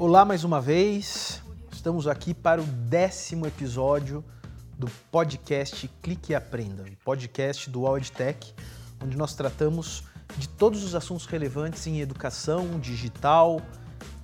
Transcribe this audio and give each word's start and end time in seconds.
Olá 0.00 0.24
mais 0.24 0.44
uma 0.44 0.60
vez, 0.60 1.42
estamos 1.72 2.06
aqui 2.06 2.32
para 2.32 2.60
o 2.60 2.64
décimo 2.64 3.48
episódio 3.48 4.24
do 4.78 4.86
podcast 5.10 5.88
Clique 6.00 6.30
e 6.30 6.34
Aprenda, 6.36 6.84
o 6.84 6.96
podcast 7.04 7.68
do 7.68 7.84
AudTech, 7.84 8.54
onde 9.02 9.16
nós 9.16 9.34
tratamos 9.34 10.04
de 10.36 10.48
todos 10.48 10.84
os 10.84 10.94
assuntos 10.94 11.26
relevantes 11.26 11.84
em 11.88 12.00
educação 12.00 12.78
digital, 12.78 13.60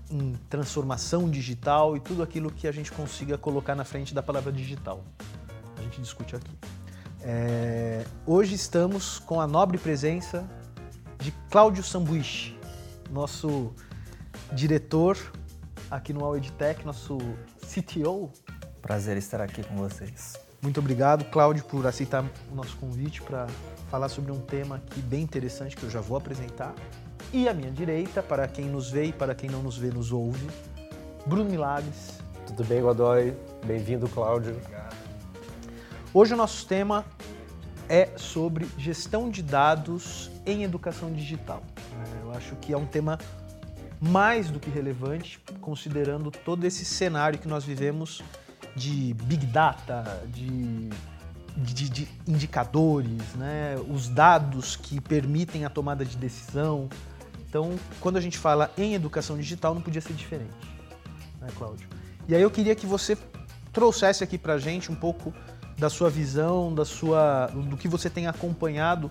em 0.08 0.34
transformação 0.48 1.28
digital 1.28 1.96
e 1.96 2.00
tudo 2.00 2.22
aquilo 2.22 2.52
que 2.52 2.68
a 2.68 2.72
gente 2.72 2.92
consiga 2.92 3.36
colocar 3.36 3.74
na 3.74 3.84
frente 3.84 4.14
da 4.14 4.22
palavra 4.22 4.52
digital. 4.52 5.02
A 5.76 5.82
gente 5.82 6.00
discute 6.00 6.36
aqui. 6.36 6.56
É, 7.20 8.06
hoje 8.24 8.54
estamos 8.54 9.18
com 9.18 9.40
a 9.40 9.46
nobre 9.48 9.76
presença 9.76 10.48
de 11.18 11.32
Cláudio 11.50 11.82
Sambuichi, 11.82 12.56
nosso 13.10 13.74
diretor 14.52 15.18
aqui 15.94 16.12
no 16.12 16.24
AudTech, 16.24 16.84
nosso 16.84 17.18
CTO. 17.62 18.30
Prazer 18.82 19.16
estar 19.16 19.40
aqui 19.40 19.62
com 19.62 19.76
vocês. 19.76 20.34
Muito 20.60 20.80
obrigado, 20.80 21.24
Cláudio, 21.26 21.62
por 21.64 21.86
aceitar 21.86 22.24
o 22.50 22.54
nosso 22.54 22.76
convite 22.78 23.22
para 23.22 23.46
falar 23.90 24.08
sobre 24.08 24.32
um 24.32 24.40
tema 24.40 24.76
aqui 24.76 25.00
bem 25.00 25.22
interessante 25.22 25.76
que 25.76 25.84
eu 25.84 25.90
já 25.90 26.00
vou 26.00 26.16
apresentar. 26.16 26.74
E 27.32 27.48
à 27.48 27.54
minha 27.54 27.70
direita, 27.70 28.22
para 28.22 28.48
quem 28.48 28.64
nos 28.64 28.90
vê 28.90 29.06
e 29.06 29.12
para 29.12 29.34
quem 29.34 29.48
não 29.48 29.62
nos 29.62 29.78
vê, 29.78 29.88
nos 29.90 30.10
ouve, 30.10 30.48
Bruno 31.26 31.48
Milagres. 31.48 32.18
Tudo 32.44 32.64
bem, 32.64 32.82
Godoy? 32.82 33.36
Bem-vindo, 33.64 34.08
Cláudio. 34.08 34.56
Obrigado. 34.56 34.96
Hoje 36.12 36.34
o 36.34 36.36
nosso 36.36 36.66
tema 36.66 37.04
é 37.88 38.10
sobre 38.16 38.66
gestão 38.76 39.30
de 39.30 39.42
dados 39.42 40.30
em 40.44 40.64
educação 40.64 41.12
digital. 41.12 41.62
Eu 42.20 42.32
acho 42.32 42.56
que 42.56 42.72
é 42.72 42.76
um 42.76 42.86
tema 42.86 43.18
mais 44.08 44.50
do 44.50 44.60
que 44.60 44.68
relevante, 44.68 45.40
considerando 45.60 46.30
todo 46.30 46.64
esse 46.64 46.84
cenário 46.84 47.38
que 47.38 47.48
nós 47.48 47.64
vivemos 47.64 48.22
de 48.76 49.14
big 49.24 49.46
data, 49.46 50.22
de, 50.28 50.90
de, 51.56 51.88
de 51.88 52.08
indicadores, 52.26 53.22
né? 53.34 53.76
os 53.88 54.08
dados 54.08 54.76
que 54.76 55.00
permitem 55.00 55.64
a 55.64 55.70
tomada 55.70 56.04
de 56.04 56.16
decisão. 56.16 56.88
Então, 57.48 57.78
quando 58.00 58.16
a 58.16 58.20
gente 58.20 58.36
fala 58.36 58.70
em 58.76 58.94
educação 58.94 59.36
digital, 59.36 59.74
não 59.74 59.80
podia 59.80 60.00
ser 60.00 60.12
diferente, 60.12 60.52
né, 61.40 61.48
Cláudio? 61.56 61.88
E 62.28 62.34
aí 62.34 62.42
eu 62.42 62.50
queria 62.50 62.74
que 62.74 62.86
você 62.86 63.16
trouxesse 63.72 64.24
aqui 64.24 64.36
para 64.36 64.54
a 64.54 64.58
gente 64.58 64.90
um 64.90 64.94
pouco 64.94 65.32
da 65.78 65.88
sua 65.88 66.10
visão, 66.10 66.74
da 66.74 66.84
sua, 66.84 67.46
do 67.46 67.76
que 67.76 67.88
você 67.88 68.10
tem 68.10 68.26
acompanhado 68.26 69.10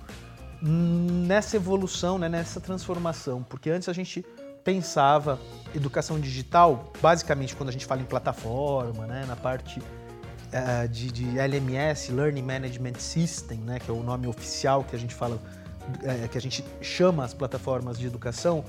nessa 0.62 1.58
evolução, 1.58 2.18
né, 2.18 2.30
nessa 2.30 2.60
transformação, 2.60 3.44
porque 3.44 3.70
antes 3.70 3.90
a 3.90 3.94
gente 3.94 4.26
pensava 4.64 5.40
educação 5.76 6.20
digital, 6.20 6.92
basicamente 7.02 7.56
quando 7.56 7.70
a 7.70 7.72
gente 7.72 7.86
fala 7.86 8.02
em 8.02 8.06
plataforma, 8.06 9.06
né, 9.06 9.26
na 9.28 9.36
parte 9.36 9.80
uh, 9.80 10.88
de, 10.88 11.12
de, 11.12 11.40
LMS, 11.40 12.12
Learning 12.12 12.44
Management 12.44 12.96
System, 13.00 13.60
né, 13.60 13.80
que 13.80 13.90
é 13.90 13.94
o 13.94 14.04
nome 14.04 14.28
oficial 14.28 14.84
que 14.84 14.96
a 14.96 15.00
gente 15.00 15.14
fala, 15.14 15.36
uh, 15.36 16.30
que 16.30 16.38
a 16.38 16.42
gente 16.42 16.64
chama 16.82 17.24
as 17.24 17.34
plataformas 17.34 17.98
de 17.98 18.06
educação, 18.08 18.64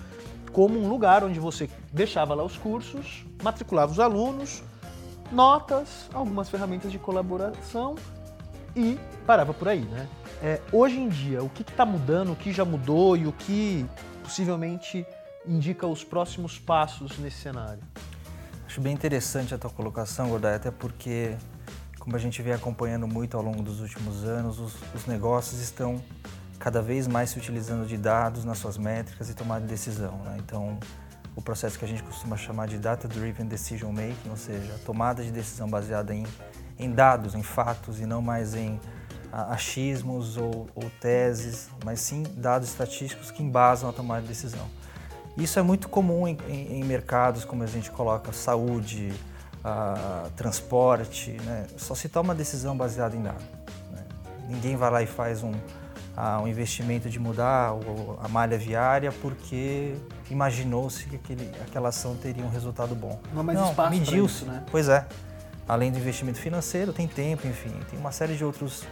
como 0.52 0.78
um 0.78 0.88
lugar 0.88 1.24
onde 1.24 1.38
você 1.38 1.68
deixava 1.92 2.34
lá 2.34 2.44
os 2.44 2.56
cursos, 2.56 3.24
matriculava 3.42 3.92
os 3.92 4.00
alunos, 4.00 4.62
notas, 5.30 6.08
algumas 6.12 6.48
ferramentas 6.48 6.92
de 6.92 6.98
colaboração 6.98 7.96
e 8.76 8.98
parava 9.26 9.52
por 9.52 9.68
aí, 9.68 9.80
né? 9.80 10.08
É, 10.42 10.60
hoje 10.70 10.98
em 10.98 11.08
dia, 11.08 11.42
o 11.42 11.48
que 11.48 11.62
está 11.62 11.84
mudando, 11.84 12.32
o 12.32 12.36
que 12.36 12.52
já 12.52 12.64
mudou 12.64 13.16
e 13.16 13.26
o 13.26 13.32
que 13.32 13.86
possivelmente 14.22 15.06
indica 15.46 15.86
os 15.86 16.04
próximos 16.04 16.58
passos 16.58 17.18
nesse 17.18 17.38
cenário? 17.38 17.82
Acho 18.66 18.80
bem 18.80 18.92
interessante 18.92 19.54
a 19.54 19.58
tua 19.58 19.70
colocação, 19.70 20.28
Gordai, 20.28 20.56
até 20.56 20.70
porque, 20.70 21.36
como 21.98 22.16
a 22.16 22.18
gente 22.18 22.42
vem 22.42 22.52
acompanhando 22.52 23.06
muito 23.06 23.36
ao 23.36 23.42
longo 23.42 23.62
dos 23.62 23.80
últimos 23.80 24.24
anos, 24.24 24.58
os, 24.58 24.74
os 24.94 25.06
negócios 25.06 25.60
estão 25.60 26.02
cada 26.58 26.80
vez 26.80 27.06
mais 27.06 27.30
se 27.30 27.38
utilizando 27.38 27.86
de 27.86 27.96
dados 27.96 28.44
nas 28.44 28.58
suas 28.58 28.78
métricas 28.78 29.28
e 29.28 29.34
tomar 29.34 29.60
de 29.60 29.66
decisão. 29.66 30.16
Né? 30.24 30.38
Então, 30.38 30.78
o 31.36 31.42
processo 31.42 31.78
que 31.78 31.84
a 31.84 31.88
gente 31.88 32.02
costuma 32.02 32.36
chamar 32.36 32.66
de 32.66 32.78
Data 32.78 33.06
Driven 33.06 33.46
Decision 33.46 33.92
Making, 33.92 34.30
ou 34.30 34.36
seja, 34.36 34.78
tomada 34.84 35.22
de 35.22 35.30
decisão 35.30 35.68
baseada 35.68 36.14
em, 36.14 36.24
em 36.78 36.90
dados, 36.90 37.34
em 37.34 37.42
fatos 37.42 38.00
e 38.00 38.06
não 38.06 38.22
mais 38.22 38.54
em 38.54 38.80
achismos 39.30 40.36
ou, 40.36 40.68
ou 40.74 40.90
teses, 41.00 41.68
mas 41.84 42.00
sim 42.00 42.22
dados 42.36 42.68
estatísticos 42.68 43.32
que 43.32 43.42
embasam 43.42 43.90
a 43.90 43.92
tomada 43.92 44.22
de 44.22 44.28
decisão. 44.28 44.68
Isso 45.36 45.58
é 45.58 45.62
muito 45.62 45.88
comum 45.88 46.28
em, 46.28 46.38
em, 46.48 46.80
em 46.80 46.84
mercados 46.84 47.44
como 47.44 47.62
a 47.62 47.66
gente 47.66 47.90
coloca 47.90 48.32
saúde, 48.32 49.12
uh, 49.64 50.30
transporte, 50.30 51.32
né? 51.44 51.66
só 51.76 51.94
se 51.94 52.08
toma 52.08 52.34
decisão 52.34 52.76
baseada 52.76 53.16
em 53.16 53.22
dados. 53.22 53.44
Né? 53.90 54.04
Ninguém 54.48 54.76
vai 54.76 54.90
lá 54.90 55.02
e 55.02 55.06
faz 55.06 55.42
um, 55.42 55.50
uh, 55.50 56.42
um 56.42 56.46
investimento 56.46 57.08
de 57.08 57.18
mudar 57.18 57.72
a 58.22 58.28
malha 58.28 58.58
viária 58.58 59.10
porque 59.10 59.96
imaginou-se 60.30 61.04
que 61.06 61.16
aquele, 61.16 61.50
aquela 61.62 61.88
ação 61.88 62.16
teria 62.16 62.44
um 62.44 62.50
resultado 62.50 62.94
bom. 62.94 63.18
Não 63.32 63.40
há 63.40 63.44
mais 63.44 63.58
Não, 63.58 63.70
espaço 63.70 63.90
mediu 63.90 64.26
isso, 64.26 64.44
né? 64.44 64.62
Pois 64.70 64.88
é. 64.88 65.06
Além 65.66 65.90
do 65.90 65.98
investimento 65.98 66.38
financeiro, 66.38 66.92
tem 66.92 67.08
tempo, 67.08 67.46
enfim, 67.46 67.72
tem 67.90 67.98
uma 67.98 68.12
série 68.12 68.36
de 68.36 68.44
outros 68.44 68.84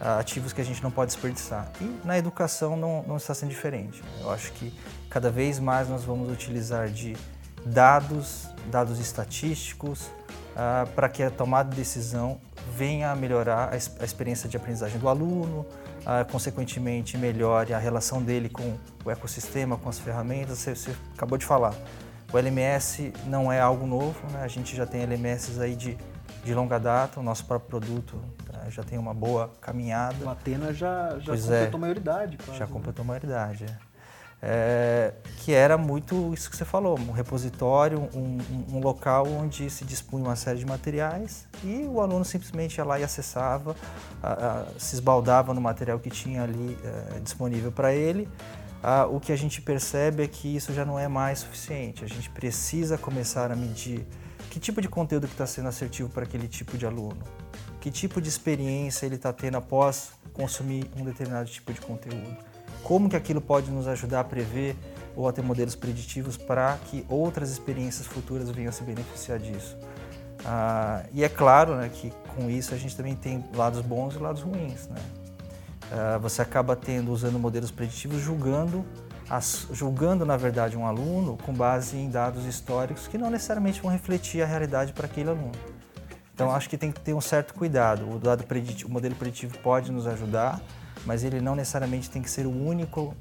ativos 0.00 0.52
que 0.52 0.60
a 0.60 0.64
gente 0.64 0.82
não 0.82 0.90
pode 0.90 1.12
desperdiçar. 1.12 1.70
E 1.80 2.00
na 2.04 2.18
educação 2.18 2.76
não, 2.76 3.02
não 3.06 3.16
está 3.16 3.34
sendo 3.34 3.50
diferente. 3.50 4.02
Eu 4.20 4.30
acho 4.30 4.52
que 4.52 4.72
cada 5.10 5.30
vez 5.30 5.58
mais 5.58 5.88
nós 5.88 6.04
vamos 6.04 6.30
utilizar 6.30 6.88
de 6.88 7.16
dados, 7.64 8.48
dados 8.70 8.98
estatísticos, 8.98 10.02
uh, 10.02 10.88
para 10.94 11.08
que 11.08 11.22
a 11.22 11.30
tomada 11.30 11.70
de 11.70 11.76
decisão 11.76 12.40
venha 12.76 13.10
a 13.10 13.16
melhorar 13.16 13.70
a, 13.70 13.72
a 13.72 14.04
experiência 14.04 14.48
de 14.48 14.56
aprendizagem 14.56 14.98
do 14.98 15.08
aluno, 15.08 15.66
uh, 16.02 16.30
consequentemente 16.30 17.16
melhore 17.16 17.74
a 17.74 17.78
relação 17.78 18.22
dele 18.22 18.48
com 18.48 18.76
o 19.04 19.10
ecossistema, 19.10 19.76
com 19.76 19.88
as 19.88 19.98
ferramentas. 19.98 20.58
Você, 20.58 20.74
você 20.74 20.94
acabou 21.14 21.38
de 21.38 21.44
falar. 21.44 21.74
O 22.32 22.38
LMS 22.38 23.12
não 23.26 23.50
é 23.50 23.58
algo 23.58 23.86
novo, 23.86 24.20
né? 24.30 24.42
a 24.42 24.48
gente 24.48 24.76
já 24.76 24.84
tem 24.84 25.02
LMS 25.02 25.58
aí 25.60 25.74
de, 25.74 25.96
de 26.44 26.54
longa 26.54 26.78
data, 26.78 27.18
o 27.18 27.22
nosso 27.22 27.46
próprio 27.46 27.70
produto 27.70 28.20
já 28.70 28.82
tem 28.82 28.98
uma 28.98 29.14
boa 29.14 29.52
caminhada. 29.60 30.24
O 30.24 30.28
Atena 30.28 30.72
já, 30.72 31.18
já 31.18 31.32
completou 31.36 31.78
é, 31.78 31.80
maioridade. 31.80 32.36
Quase, 32.38 32.58
já 32.58 32.66
né? 32.66 32.72
completou 32.72 33.04
maioridade, 33.04 33.64
é. 33.64 33.88
É, 34.40 35.14
que 35.38 35.52
era 35.52 35.76
muito 35.76 36.32
isso 36.32 36.48
que 36.48 36.56
você 36.56 36.64
falou, 36.64 36.96
um 36.96 37.10
repositório, 37.10 38.08
um, 38.14 38.38
um, 38.38 38.76
um, 38.76 38.78
local 38.78 39.26
onde 39.26 39.68
se 39.68 39.84
dispunha 39.84 40.26
uma 40.26 40.36
série 40.36 40.60
de 40.60 40.66
materiais 40.66 41.48
e 41.64 41.84
o 41.88 42.00
aluno 42.00 42.24
simplesmente 42.24 42.78
ia 42.78 42.84
lá 42.84 43.00
e 43.00 43.02
acessava, 43.02 43.74
a, 44.22 44.32
a, 44.32 44.66
se 44.78 44.94
esbaldava 44.94 45.52
no 45.52 45.60
material 45.60 45.98
que 45.98 46.08
tinha 46.08 46.44
ali 46.44 46.78
é, 46.84 47.18
disponível 47.18 47.72
para 47.72 47.92
ele. 47.92 48.28
o 49.10 49.18
que 49.18 49.32
a 49.32 49.36
gente 49.36 49.60
percebe 49.60 50.22
é 50.22 50.28
que 50.28 50.54
isso 50.54 50.72
já 50.72 50.84
não 50.84 50.96
é 50.96 51.08
mais 51.08 51.40
suficiente, 51.40 52.04
a 52.04 52.08
gente 52.08 52.30
precisa 52.30 52.96
começar 52.96 53.50
a 53.50 53.56
medir 53.56 54.06
que 54.50 54.60
tipo 54.60 54.80
de 54.80 54.88
conteúdo 54.88 55.26
que 55.26 55.34
está 55.34 55.46
sendo 55.46 55.68
assertivo 55.68 56.08
para 56.08 56.22
aquele 56.22 56.46
tipo 56.46 56.78
de 56.78 56.86
aluno 56.86 57.18
que 57.80 57.90
tipo 57.90 58.20
de 58.20 58.28
experiência 58.28 59.06
ele 59.06 59.14
está 59.14 59.32
tendo 59.32 59.56
após 59.56 60.10
consumir 60.32 60.90
um 60.96 61.04
determinado 61.04 61.48
tipo 61.48 61.72
de 61.72 61.80
conteúdo. 61.80 62.36
Como 62.82 63.08
que 63.08 63.16
aquilo 63.16 63.40
pode 63.40 63.70
nos 63.70 63.86
ajudar 63.86 64.20
a 64.20 64.24
prever 64.24 64.76
ou 65.16 65.28
a 65.28 65.32
ter 65.32 65.42
modelos 65.42 65.74
preditivos 65.74 66.36
para 66.36 66.78
que 66.86 67.04
outras 67.08 67.50
experiências 67.50 68.06
futuras 68.06 68.50
venham 68.50 68.68
a 68.68 68.72
se 68.72 68.84
beneficiar 68.84 69.38
disso. 69.38 69.76
Ah, 70.44 71.02
e 71.12 71.24
é 71.24 71.28
claro 71.28 71.74
né, 71.74 71.90
que 71.92 72.12
com 72.36 72.48
isso 72.48 72.72
a 72.72 72.78
gente 72.78 72.96
também 72.96 73.16
tem 73.16 73.44
lados 73.54 73.80
bons 73.80 74.14
e 74.14 74.18
lados 74.18 74.42
ruins. 74.42 74.86
Né? 74.86 75.00
Ah, 75.90 76.18
você 76.18 76.40
acaba 76.40 76.76
tendo, 76.76 77.10
usando 77.10 77.38
modelos 77.38 77.72
preditivos, 77.72 78.20
julgando, 78.20 78.84
as, 79.28 79.66
julgando 79.72 80.24
na 80.24 80.36
verdade 80.36 80.76
um 80.76 80.86
aluno 80.86 81.36
com 81.44 81.52
base 81.52 81.96
em 81.96 82.08
dados 82.08 82.46
históricos 82.46 83.08
que 83.08 83.18
não 83.18 83.28
necessariamente 83.28 83.82
vão 83.82 83.90
refletir 83.90 84.40
a 84.42 84.46
realidade 84.46 84.92
para 84.92 85.06
aquele 85.06 85.30
aluno. 85.30 85.52
Então 86.38 86.52
acho 86.52 86.70
que 86.70 86.78
tem 86.78 86.92
que 86.92 87.00
ter 87.00 87.12
um 87.14 87.20
certo 87.20 87.52
cuidado. 87.52 88.08
O, 88.08 88.16
dado 88.16 88.44
preditivo, 88.44 88.88
o 88.88 88.92
modelo 88.92 89.16
preditivo 89.16 89.58
pode 89.58 89.90
nos 89.90 90.06
ajudar, 90.06 90.60
mas 91.04 91.24
ele 91.24 91.40
não 91.40 91.56
necessariamente 91.56 92.08
tem 92.08 92.22
que 92.22 92.30
ser 92.30 92.46
o 92.46 92.50
único, 92.50 93.12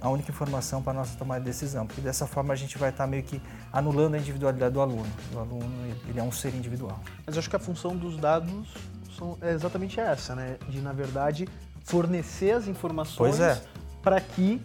a 0.00 0.08
única 0.08 0.32
informação 0.32 0.82
para 0.82 0.90
a 0.90 0.96
nossa 0.96 1.16
tomada 1.16 1.38
de 1.38 1.46
decisão, 1.46 1.86
porque 1.86 2.00
dessa 2.00 2.26
forma 2.26 2.52
a 2.52 2.56
gente 2.56 2.76
vai 2.76 2.90
estar 2.90 3.06
meio 3.06 3.22
que 3.22 3.40
anulando 3.72 4.16
a 4.16 4.18
individualidade 4.18 4.74
do 4.74 4.80
aluno. 4.80 5.06
O 5.32 5.38
aluno 5.38 5.70
ele 6.08 6.18
é 6.18 6.22
um 6.24 6.32
ser 6.32 6.52
individual. 6.52 6.98
Mas 7.24 7.38
acho 7.38 7.48
que 7.48 7.54
a 7.54 7.60
função 7.60 7.96
dos 7.96 8.16
dados 8.16 8.74
são, 9.16 9.38
é 9.40 9.52
exatamente 9.52 10.00
essa, 10.00 10.34
né? 10.34 10.56
De 10.68 10.80
na 10.80 10.92
verdade 10.92 11.46
fornecer 11.84 12.56
as 12.56 12.66
informações 12.66 13.38
é. 13.38 13.62
para 14.02 14.20
que 14.20 14.60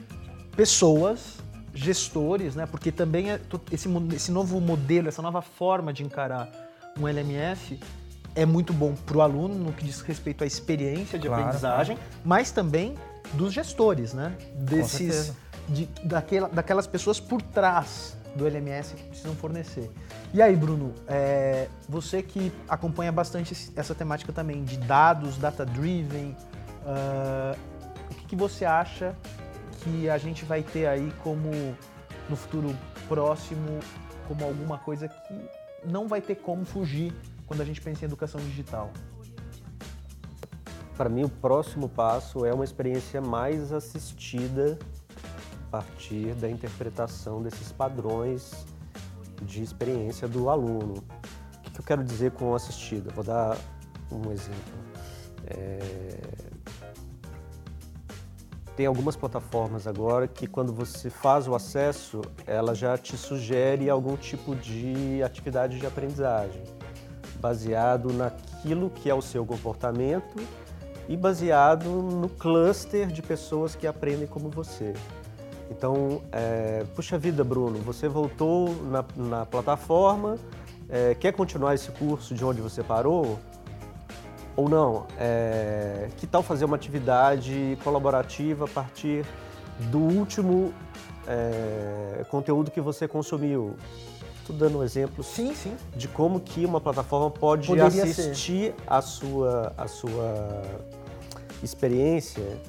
pessoas 0.55 1.37
gestores, 1.75 2.55
né? 2.55 2.65
Porque 2.65 2.91
também 2.91 3.29
é, 3.29 3.39
esse, 3.71 3.87
esse 4.15 4.31
novo 4.31 4.59
modelo, 4.59 5.07
essa 5.07 5.21
nova 5.21 5.43
forma 5.43 5.93
de 5.93 6.03
encarar 6.03 6.68
um 6.97 7.07
LMS 7.07 7.79
é 8.35 8.45
muito 8.45 8.73
bom 8.73 8.93
para 8.93 9.17
o 9.17 9.21
aluno 9.21 9.55
no 9.55 9.73
que 9.73 9.83
diz 9.83 10.01
respeito 10.01 10.43
à 10.43 10.47
experiência 10.47 11.17
de 11.19 11.27
claro, 11.27 11.43
aprendizagem, 11.43 11.97
claro. 11.97 12.11
mas 12.23 12.51
também 12.51 12.95
dos 13.33 13.53
gestores, 13.53 14.13
né? 14.13 14.35
Desses, 14.55 15.33
de, 15.67 15.85
daquela, 16.03 16.47
daquelas 16.47 16.87
pessoas 16.87 17.19
por 17.19 17.41
trás 17.41 18.17
do 18.35 18.45
LMS 18.45 18.93
que 18.93 19.03
precisam 19.03 19.35
fornecer. 19.35 19.91
E 20.33 20.41
aí, 20.41 20.55
Bruno, 20.55 20.93
é, 21.07 21.67
você 21.87 22.21
que 22.21 22.51
acompanha 22.67 23.11
bastante 23.11 23.71
essa 23.75 23.95
temática 23.95 24.31
também 24.31 24.63
de 24.63 24.77
dados, 24.77 25.37
data-driven, 25.37 26.35
uh, 26.85 27.57
o 28.11 28.15
que, 28.15 28.25
que 28.27 28.35
você 28.35 28.65
acha 28.65 29.15
que 29.81 30.09
a 30.09 30.17
gente 30.17 30.45
vai 30.45 30.61
ter 30.61 30.87
aí 30.87 31.11
como 31.23 31.75
no 32.29 32.35
futuro 32.35 32.75
próximo 33.07 33.79
como 34.27 34.45
alguma 34.45 34.77
coisa 34.77 35.07
que 35.07 35.49
não 35.85 36.07
vai 36.07 36.21
ter 36.21 36.35
como 36.35 36.65
fugir 36.65 37.13
quando 37.45 37.61
a 37.61 37.65
gente 37.65 37.81
pensa 37.81 38.05
em 38.05 38.07
educação 38.07 38.39
digital? 38.41 38.91
Para 40.95 41.09
mim, 41.09 41.23
o 41.23 41.29
próximo 41.29 41.87
passo 41.87 42.45
é 42.45 42.53
uma 42.53 42.63
experiência 42.63 43.21
mais 43.21 43.71
assistida 43.71 44.77
a 45.67 45.71
partir 45.71 46.33
da 46.35 46.49
interpretação 46.49 47.41
desses 47.41 47.71
padrões 47.71 48.65
de 49.41 49.63
experiência 49.63 50.27
do 50.27 50.49
aluno. 50.49 50.95
O 51.65 51.71
que 51.71 51.79
eu 51.79 51.85
quero 51.85 52.03
dizer 52.03 52.31
com 52.31 52.53
assistida? 52.53 53.11
Vou 53.11 53.23
dar 53.23 53.57
um 54.11 54.31
exemplo. 54.31 54.73
É... 55.47 56.38
Tem 58.79 58.85
algumas 58.85 59.17
plataformas 59.17 59.85
agora 59.85 60.25
que 60.25 60.47
quando 60.47 60.71
você 60.71 61.09
faz 61.09 61.49
o 61.49 61.53
acesso, 61.53 62.21
ela 62.47 62.73
já 62.73 62.97
te 62.97 63.17
sugere 63.17 63.89
algum 63.89 64.15
tipo 64.15 64.55
de 64.55 65.21
atividade 65.21 65.77
de 65.77 65.85
aprendizagem, 65.85 66.63
baseado 67.41 68.13
naquilo 68.13 68.89
que 68.89 69.09
é 69.09 69.13
o 69.13 69.21
seu 69.21 69.45
comportamento 69.45 70.41
e 71.09 71.17
baseado 71.17 71.89
no 71.89 72.29
cluster 72.29 73.07
de 73.07 73.21
pessoas 73.21 73.75
que 73.75 73.85
aprendem 73.85 74.27
como 74.27 74.49
você. 74.49 74.93
Então, 75.69 76.21
é, 76.31 76.85
puxa 76.95 77.17
vida, 77.17 77.43
Bruno, 77.43 77.79
você 77.79 78.07
voltou 78.07 78.73
na, 78.85 79.03
na 79.17 79.45
plataforma, 79.45 80.37
é, 80.87 81.13
quer 81.15 81.33
continuar 81.33 81.75
esse 81.75 81.91
curso 81.91 82.33
de 82.33 82.45
onde 82.45 82.61
você 82.61 82.81
parou? 82.81 83.39
Ou 84.59 84.67
não? 84.67 85.05
É, 85.17 86.09
que 86.17 86.27
tal 86.27 86.43
fazer 86.43 86.65
uma 86.65 86.75
atividade 86.75 87.77
colaborativa 87.81 88.65
a 88.65 88.67
partir 88.67 89.25
do 89.89 89.99
último 89.99 90.73
é, 91.25 92.25
conteúdo 92.29 92.69
que 92.69 92.81
você 92.81 93.07
consumiu? 93.07 93.77
Estou 94.41 94.53
dando 94.53 94.79
um 94.79 94.83
exemplo 94.83 95.23
sim, 95.23 95.55
sim. 95.55 95.77
de 95.95 96.09
como 96.09 96.41
que 96.41 96.65
uma 96.65 96.81
plataforma 96.81 97.31
pode 97.31 97.67
Poderia 97.67 98.03
assistir 98.03 98.75
a 98.85 99.01
sua, 99.01 99.71
a 99.77 99.87
sua 99.87 100.61
experiência 101.63 102.59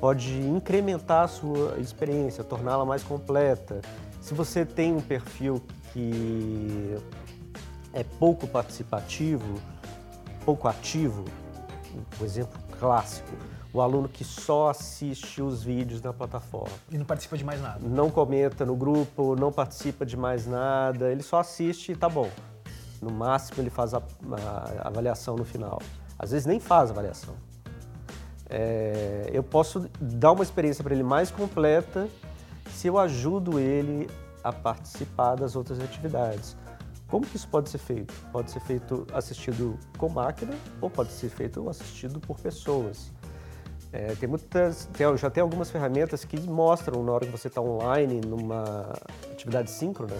pode 0.00 0.30
incrementar 0.42 1.24
a 1.24 1.28
sua 1.28 1.80
experiência, 1.80 2.44
torná-la 2.44 2.84
mais 2.84 3.02
completa. 3.02 3.80
Se 4.20 4.34
você 4.34 4.64
tem 4.64 4.94
um 4.94 5.00
perfil 5.00 5.60
que 5.92 6.96
é 7.92 8.04
pouco 8.04 8.46
participativo, 8.46 9.60
pouco 10.44 10.68
ativo, 10.68 11.24
um 12.20 12.24
exemplo 12.24 12.58
clássico, 12.78 13.30
o 13.72 13.80
aluno 13.80 14.08
que 14.08 14.24
só 14.24 14.70
assiste 14.70 15.40
os 15.40 15.62
vídeos 15.62 16.02
na 16.02 16.12
plataforma. 16.12 16.74
E 16.90 16.98
não 16.98 17.04
participa 17.04 17.36
de 17.36 17.44
mais 17.44 17.60
nada. 17.60 17.80
Não 17.86 18.10
comenta 18.10 18.66
no 18.66 18.74
grupo, 18.74 19.36
não 19.36 19.52
participa 19.52 20.04
de 20.04 20.16
mais 20.16 20.46
nada, 20.46 21.10
ele 21.10 21.22
só 21.22 21.38
assiste 21.38 21.92
e 21.92 21.96
tá 21.96 22.08
bom. 22.08 22.28
No 23.00 23.10
máximo 23.10 23.62
ele 23.62 23.70
faz 23.70 23.94
a, 23.94 23.98
a 23.98 24.88
avaliação 24.88 25.36
no 25.36 25.44
final. 25.44 25.80
Às 26.18 26.32
vezes 26.32 26.46
nem 26.46 26.58
faz 26.58 26.90
avaliação 26.90 27.34
é, 28.50 29.30
eu 29.32 29.44
posso 29.44 29.88
dar 30.00 30.32
uma 30.32 30.42
experiência 30.42 30.82
para 30.82 30.92
ele 30.92 31.04
mais 31.04 31.30
completa 31.30 32.08
se 32.68 32.88
eu 32.88 32.98
ajudo 32.98 33.60
ele 33.60 34.10
a 34.42 34.52
participar 34.52 35.36
das 35.36 35.54
outras 35.54 35.80
atividades. 35.80 36.56
Como 37.10 37.26
que 37.26 37.36
isso 37.36 37.48
pode 37.48 37.68
ser 37.68 37.78
feito? 37.78 38.14
Pode 38.32 38.50
ser 38.50 38.60
feito 38.60 39.06
assistido 39.12 39.78
com 39.98 40.08
máquina 40.08 40.54
ou 40.80 40.88
pode 40.88 41.12
ser 41.12 41.28
feito 41.28 41.68
assistido 41.68 42.20
por 42.20 42.38
pessoas. 42.38 43.12
É, 43.92 44.14
tem 44.14 44.28
muitas, 44.28 44.86
tem, 44.92 45.16
já 45.16 45.28
tem 45.28 45.42
algumas 45.42 45.70
ferramentas 45.70 46.24
que 46.24 46.38
mostram 46.40 47.02
na 47.02 47.10
hora 47.10 47.26
que 47.26 47.32
você 47.32 47.48
está 47.48 47.60
online 47.60 48.20
numa 48.20 48.92
atividade 49.32 49.70
síncrona, 49.70 50.14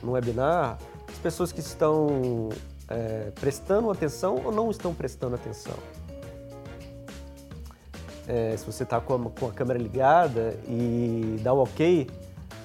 num 0.00 0.12
webinar, 0.12 0.78
as 1.08 1.18
pessoas 1.18 1.50
que 1.50 1.58
estão 1.58 2.48
é, 2.86 3.32
prestando 3.40 3.90
atenção 3.90 4.40
ou 4.44 4.52
não 4.52 4.70
estão 4.70 4.94
prestando 4.94 5.34
atenção 5.34 5.74
é, 8.28 8.54
se 8.56 8.64
você 8.66 8.82
está 8.82 9.00
com, 9.00 9.30
com, 9.30 9.46
a 9.46 9.52
câmera 9.52 9.78
ligada 9.78 10.54
e 10.68 11.40
dá 11.42 11.52
o 11.54 11.60
um 11.60 11.62
ok 11.62 12.06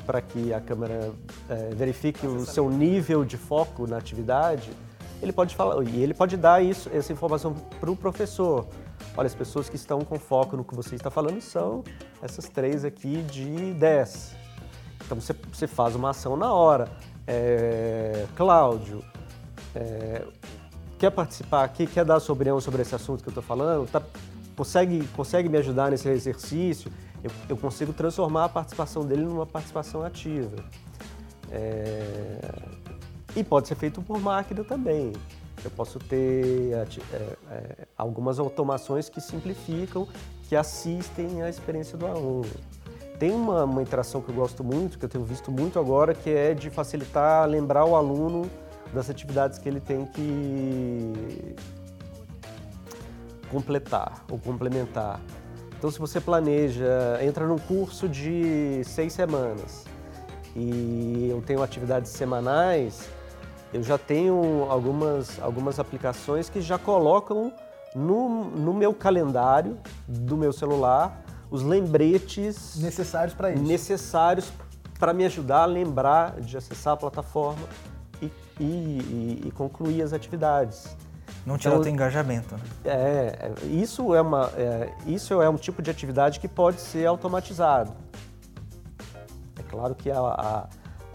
para 0.06 0.22
que 0.22 0.54
a 0.54 0.60
câmera 0.60 1.12
é, 1.50 1.70
verifique 1.76 2.26
o 2.28 2.46
seu 2.46 2.70
nível 2.70 3.24
de 3.24 3.38
foco 3.38 3.88
na 3.88 3.98
atividade, 3.98 4.72
ele 5.22 5.32
pode 5.32 5.56
falar 5.56 5.82
e 5.84 6.04
ele 6.04 6.14
pode 6.14 6.36
dar 6.36 6.64
isso, 6.64 6.90
essa 6.94 7.14
informação 7.14 7.54
para 7.80 7.90
o 7.90 7.96
professor. 7.96 8.68
Olha, 9.16 9.28
as 9.28 9.36
pessoas 9.36 9.70
que 9.70 9.76
estão 9.76 10.02
com 10.02 10.20
foco 10.20 10.58
no 10.58 10.64
que 10.64 10.76
você 10.76 10.96
está 10.96 11.10
falando 11.10 11.40
são 11.40 11.84
essas 12.22 12.50
três 12.50 12.84
aqui 12.84 13.22
de 13.24 13.74
10. 13.74 14.36
Então 15.06 15.20
você, 15.20 15.34
você 15.52 15.68
faz 15.68 15.96
uma 15.96 16.10
ação 16.10 16.36
na 16.36 16.52
hora. 16.52 16.90
É, 17.26 18.26
Cláudio, 18.36 19.04
é, 19.76 20.26
quer 21.00 21.12
participar 21.12 21.64
aqui, 21.64 21.88
quer 21.88 22.04
dar 22.04 22.20
sua 22.20 22.34
opinião 22.34 22.60
sobre 22.60 22.82
esse 22.82 22.96
assunto 22.96 23.22
que 23.22 23.30
eu 23.30 23.32
estou 23.32 23.44
falando? 23.44 23.90
Tá, 23.90 24.02
consegue, 24.56 25.06
consegue 25.16 25.48
me 25.48 25.58
ajudar 25.58 25.92
nesse 25.92 26.10
exercício, 26.10 26.92
eu, 27.24 27.31
eu 27.50 27.58
consigo 27.58 27.94
transformar 27.94 28.46
a 28.46 28.50
participação 28.50 29.06
dele 29.06 29.24
numa 29.24 29.46
participação 29.46 30.04
ativa. 30.04 30.58
É... 31.52 32.40
E 33.36 33.44
pode 33.44 33.68
ser 33.68 33.75
feito 33.75 34.02
por 34.02 34.20
máquina 34.20 34.64
também. 34.64 35.14
Eu 35.64 35.72
posso 35.72 35.98
ter 35.98 36.74
é, 36.74 36.86
é, 37.50 37.88
algumas 37.98 38.38
automações 38.38 39.08
que 39.08 39.22
simplificam, 39.22 40.08
que 40.50 40.56
assistem 40.56 41.42
à 41.42 41.50
experiência 41.50 41.98
do 41.98 42.06
aluno. 42.06 42.50
Tem 43.18 43.31
uma, 43.31 43.64
uma 43.64 43.81
interação 43.81 44.22
que 44.22 44.30
eu 44.30 44.36
gosto 44.36 44.64
muito, 44.64 45.00
que 45.00 45.06
eu 45.06 45.10
tenho 45.10 45.24
visto 45.24 45.52
muito 45.52 45.80
agora, 45.80 46.14
que 46.14 46.30
é 46.30 46.54
de 46.54 46.69
facilitar, 46.69 47.48
lembrar 47.48 47.86
o 47.86 47.96
aluno 47.96 48.50
das 48.94 49.10
atividades 49.10 49.58
que 49.58 49.69
ele 49.69 49.80
tem 49.80 50.06
que, 50.06 51.56
completar 53.54 54.26
ou 54.30 54.40
complementar. 54.40 55.21
Então, 55.83 55.92
se 55.92 55.99
você 55.99 56.21
planeja, 56.21 57.19
entra 57.21 57.45
num 57.45 57.57
curso 57.57 58.07
de 58.07 58.81
seis 58.85 59.11
semanas 59.11 59.83
e 60.56 61.28
eu 61.30 61.42
tenho 61.42 61.61
atividades 61.61 62.09
semanais, 62.09 63.09
eu 63.73 63.83
já 63.83 63.97
tenho 63.97 64.66
algumas, 64.69 65.37
algumas 65.42 65.81
aplicações 65.81 66.49
que 66.49 66.61
já 66.61 66.78
colocam 66.78 67.52
no, 67.94 68.45
no 68.45 68.73
meu 68.73 68.94
calendário 68.94 69.78
do 70.07 70.37
meu 70.37 70.54
celular 70.54 71.21
os 71.52 71.63
lembretes 71.63 72.80
necessários 72.80 73.35
para 73.35 73.52
isso. 73.52 73.63
Necessários 73.63 74.54
para 74.97 75.11
me 75.11 75.25
ajudar 75.25 75.63
a 75.63 75.66
lembrar 75.66 76.40
de 76.40 76.56
acessar 76.56 76.94
a 76.94 76.97
plataforma 76.97 77.68
e, 78.21 78.31
e, 78.57 78.63
e, 78.63 79.42
e 79.47 79.52
concluir 79.52 80.02
as 80.02 80.13
atividades. 80.13 80.95
Não 81.45 81.57
tira 81.57 81.76
então, 81.76 81.85
o 81.85 81.90
engajamento. 81.90 82.56
Né? 82.56 82.62
É, 82.85 83.52
isso 83.69 84.16
é, 84.16 84.21
uma, 84.21 84.50
é, 84.56 84.94
isso 85.06 85.42
é 85.42 85.50
um 85.50 85.56
tipo 85.56 85.81
de 85.81 85.92
atividade 85.92 86.40
que 86.40 86.47
pode 86.47 86.80
ser 86.80 87.06
automatizado. 87.06 87.94
É 89.59 89.64
claro 89.69 89.94
que 89.94 90.09
a, 90.09 90.19
a, 90.19 90.68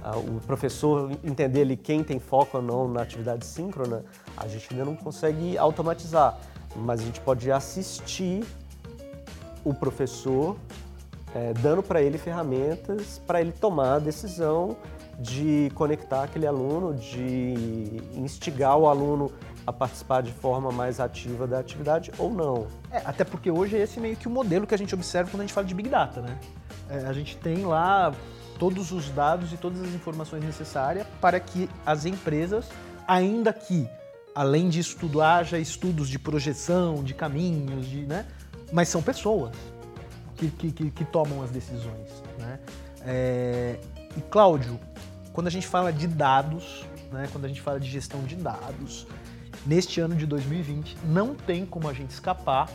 a, 0.03 0.17
o 0.17 0.41
professor 0.47 1.11
entender 1.25 1.63
ali 1.63 1.77
quem 1.77 2.05
tem 2.05 2.19
foco 2.19 2.59
ou 2.59 2.63
não 2.63 2.89
na 2.89 3.03
atividade 3.03 3.47
síncrona, 3.47 4.05
a 4.37 4.47
gente 4.47 4.69
ainda 4.71 4.85
não 4.85 4.97
consegue 4.97 5.57
automatizar, 5.57 6.39
mas 6.77 7.01
a 7.01 7.05
gente 7.05 7.21
pode 7.21 7.51
assistir 7.51 8.45
o 9.65 9.73
professor 9.73 10.57
é, 11.35 11.53
dando 11.55 11.83
para 11.83 12.03
ele 12.03 12.19
ferramentas 12.19 13.21
para 13.27 13.41
ele 13.41 13.53
tomar 13.53 13.95
a 13.95 13.99
decisão 13.99 14.77
de 15.19 15.71
conectar 15.75 16.23
aquele 16.25 16.47
aluno, 16.47 16.95
de 16.95 18.01
instigar 18.15 18.79
o 18.79 18.87
aluno 18.87 19.33
a 19.69 19.73
participar 19.73 20.23
de 20.23 20.33
forma 20.33 20.73
mais 20.73 20.99
ativa 20.99 21.47
da 21.47 21.59
atividade 21.59 22.11
ou 22.17 22.33
não. 22.33 22.69
É, 22.91 23.03
até 23.05 23.23
porque 23.23 23.51
hoje 23.51 23.77
é 23.77 23.83
esse 23.83 24.01
meio 24.01 24.17
que 24.17 24.27
o 24.27 24.31
modelo 24.31 24.67
que 24.67 24.75
a 24.75 24.79
gente 24.79 24.95
observa 24.95 25.31
quando 25.31 25.43
a 25.43 25.45
gente 25.45 25.53
fala 25.53 25.67
de 25.67 25.75
Big 25.75 25.91
Data, 25.91 26.23
né? 26.23 26.39
É, 26.89 27.07
a 27.07 27.13
gente 27.13 27.37
tem 27.37 27.67
lá 27.67 28.15
todos 28.59 28.93
os 28.93 29.11
dados 29.11 29.53
e 29.53 29.59
todas 29.59 29.83
as 29.83 29.91
informações 29.91 30.43
necessárias 30.43 31.07
para 31.21 31.39
que 31.39 31.69
as 31.85 32.07
empresas, 32.07 32.71
ainda 33.07 33.53
que 33.53 33.87
além 34.35 34.71
disso 34.71 34.97
tudo 34.99 35.21
haja 35.21 35.59
estudos 35.59 36.09
de 36.09 36.19
projeção, 36.19 37.05
de 37.05 37.13
caminhos, 37.13 37.87
de, 37.87 38.07
né? 38.07 38.25
mas 38.73 38.89
são 38.89 39.03
pessoas 39.03 39.55
que, 40.35 40.49
que, 40.51 40.91
que, 40.91 41.05
tomam 41.05 41.43
as 41.43 41.51
decisões. 41.51 42.23
Né? 42.39 42.59
É, 43.03 43.79
e 44.17 44.21
Cláudio, 44.23 44.81
quando 45.35 45.49
a 45.49 45.51
gente 45.51 45.67
fala 45.67 45.93
de 45.93 46.07
dados, 46.07 46.87
né, 47.13 47.29
quando 47.31 47.45
a 47.45 47.49
gente 47.49 47.61
fala 47.61 47.79
de 47.79 47.89
gestão 47.91 48.23
de 48.23 48.37
dados, 48.37 49.07
neste 49.69 50.01
ano 50.01 50.17
de 50.17 50.25
2020 50.25 50.97
não 51.05 51.35
tem 51.35 51.67
como 51.67 51.89
a 51.89 51.93
gente 51.93 52.11
escapar 52.11 52.71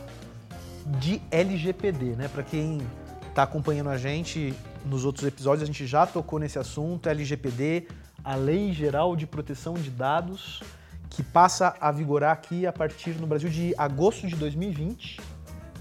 de 1.00 1.20
LGPD, 1.28 2.14
né? 2.14 2.28
Para 2.28 2.44
quem 2.44 2.80
está 3.28 3.42
acompanhando 3.42 3.90
a 3.90 3.98
gente 3.98 4.54
nos 4.86 5.04
outros 5.04 5.26
episódios, 5.26 5.64
a 5.64 5.66
gente 5.66 5.86
já 5.86 6.06
tocou 6.06 6.38
nesse 6.38 6.56
assunto, 6.56 7.08
LGPD, 7.08 7.88
a 8.22 8.36
Lei 8.36 8.72
Geral 8.72 9.16
de 9.16 9.26
Proteção 9.26 9.74
de 9.74 9.90
Dados, 9.90 10.62
que 11.10 11.22
passa 11.22 11.74
a 11.80 11.90
vigorar 11.90 12.32
aqui 12.32 12.64
a 12.64 12.72
partir 12.72 13.10
no 13.14 13.26
Brasil 13.26 13.50
de 13.50 13.74
agosto 13.76 14.28
de 14.28 14.36
2020, 14.36 15.20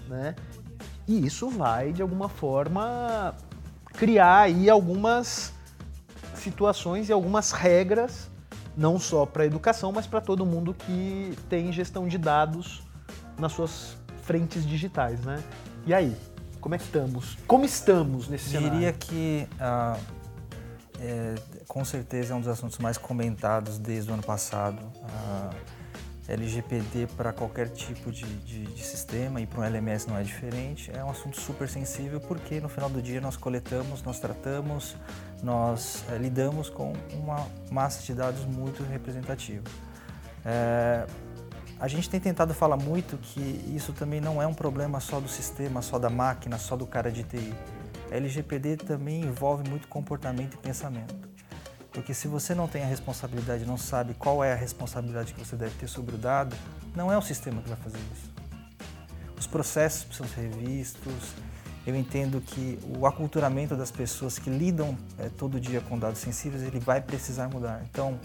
né? 0.07 0.35
E 1.07 1.25
isso 1.25 1.47
vai, 1.47 1.93
de 1.93 2.01
alguma 2.01 2.27
forma, 2.27 3.35
criar 3.93 4.39
aí 4.39 4.67
algumas 4.67 5.53
situações 6.33 7.09
e 7.09 7.13
algumas 7.13 7.51
regras, 7.51 8.31
não 8.75 8.99
só 8.99 9.25
para 9.25 9.43
a 9.43 9.45
educação, 9.45 9.91
mas 9.91 10.07
para 10.07 10.21
todo 10.21 10.45
mundo 10.45 10.73
que 10.73 11.37
tem 11.49 11.71
gestão 11.71 12.07
de 12.07 12.17
dados 12.17 12.83
nas 13.37 13.51
suas 13.51 13.97
frentes 14.23 14.65
digitais, 14.65 15.21
né? 15.21 15.43
E 15.85 15.93
aí, 15.93 16.15
como 16.59 16.75
é 16.75 16.77
que 16.77 16.85
estamos? 16.85 17.37
Como 17.45 17.65
estamos 17.65 18.27
nesse 18.27 18.45
Diria 18.45 18.59
cenário? 18.59 18.79
Diria 18.79 18.93
que 18.93 19.47
ah, 19.59 19.97
é, 20.99 21.35
com 21.67 21.83
certeza 21.83 22.33
é 22.33 22.37
um 22.37 22.39
dos 22.39 22.49
assuntos 22.49 22.77
mais 22.77 22.97
comentados 22.97 23.77
desde 23.77 24.09
o 24.09 24.13
ano 24.13 24.23
passado. 24.23 24.79
Ah, 25.03 25.49
LGPD 26.27 27.07
para 27.17 27.33
qualquer 27.33 27.69
tipo 27.69 28.11
de, 28.11 28.23
de, 28.23 28.63
de 28.65 28.83
sistema 28.83 29.41
e 29.41 29.45
para 29.45 29.61
um 29.61 29.63
LMS 29.63 30.07
não 30.07 30.17
é 30.17 30.23
diferente. 30.23 30.91
É 30.95 31.03
um 31.03 31.09
assunto 31.09 31.39
super 31.39 31.67
sensível 31.67 32.19
porque 32.21 32.61
no 32.61 32.69
final 32.69 32.89
do 32.89 33.01
dia 33.01 33.19
nós 33.19 33.35
coletamos, 33.35 34.01
nós 34.03 34.19
tratamos, 34.19 34.95
nós 35.41 36.03
é, 36.09 36.17
lidamos 36.17 36.69
com 36.69 36.93
uma 37.13 37.45
massa 37.69 38.01
de 38.03 38.13
dados 38.13 38.45
muito 38.45 38.83
representativa. 38.83 39.63
É, 40.45 41.05
a 41.79 41.87
gente 41.89 42.09
tem 42.09 42.19
tentado 42.19 42.53
falar 42.53 42.77
muito 42.77 43.17
que 43.17 43.41
isso 43.75 43.91
também 43.91 44.21
não 44.21 44.41
é 44.41 44.47
um 44.47 44.53
problema 44.53 45.01
só 45.01 45.19
do 45.19 45.27
sistema, 45.27 45.81
só 45.81 45.99
da 45.99 46.09
máquina, 46.09 46.57
só 46.57 46.77
do 46.77 46.87
cara 46.87 47.11
de 47.11 47.23
TI. 47.23 47.53
LGPD 48.09 48.77
também 48.77 49.21
envolve 49.21 49.67
muito 49.69 49.87
comportamento 49.89 50.53
e 50.53 50.57
pensamento. 50.57 51.32
Porque 51.93 52.13
se 52.13 52.27
você 52.27 52.55
não 52.55 52.67
tem 52.67 52.83
a 52.83 52.87
responsabilidade, 52.87 53.65
não 53.65 53.77
sabe 53.77 54.15
qual 54.15 54.43
é 54.43 54.51
a 54.51 54.55
responsabilidade 54.55 55.33
que 55.33 55.39
você 55.39 55.55
deve 55.55 55.75
ter 55.75 55.87
sobre 55.87 56.15
o 56.15 56.17
dado, 56.17 56.55
não 56.95 57.11
é 57.11 57.17
o 57.17 57.21
sistema 57.21 57.61
que 57.61 57.69
vai 57.69 57.77
fazer 57.77 57.99
isso. 58.11 58.33
Os 59.37 59.45
processos 59.45 60.03
precisam 60.03 60.27
ser 60.27 60.41
revistos. 60.41 61.35
Eu 61.85 61.95
entendo 61.95 62.41
que 62.41 62.79
o 62.97 63.05
aculturamento 63.05 63.75
das 63.75 63.91
pessoas 63.91 64.39
que 64.39 64.49
lidam 64.49 64.97
é, 65.19 65.29
todo 65.29 65.59
dia 65.59 65.81
com 65.81 65.99
dados 65.99 66.19
sensíveis, 66.19 66.63
ele 66.63 66.79
vai 66.79 66.99
precisar 66.99 67.47
mudar. 67.47 67.83
Então, 67.91 68.19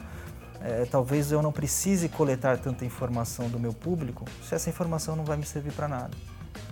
é, 0.62 0.84
talvez 0.86 1.30
eu 1.30 1.42
não 1.42 1.52
precise 1.52 2.08
coletar 2.08 2.58
tanta 2.58 2.84
informação 2.84 3.48
do 3.48 3.58
meu 3.58 3.72
público 3.72 4.24
se 4.42 4.54
essa 4.54 4.70
informação 4.70 5.14
não 5.14 5.24
vai 5.24 5.36
me 5.36 5.44
servir 5.44 5.72
para 5.72 5.88
nada. 5.88 6.16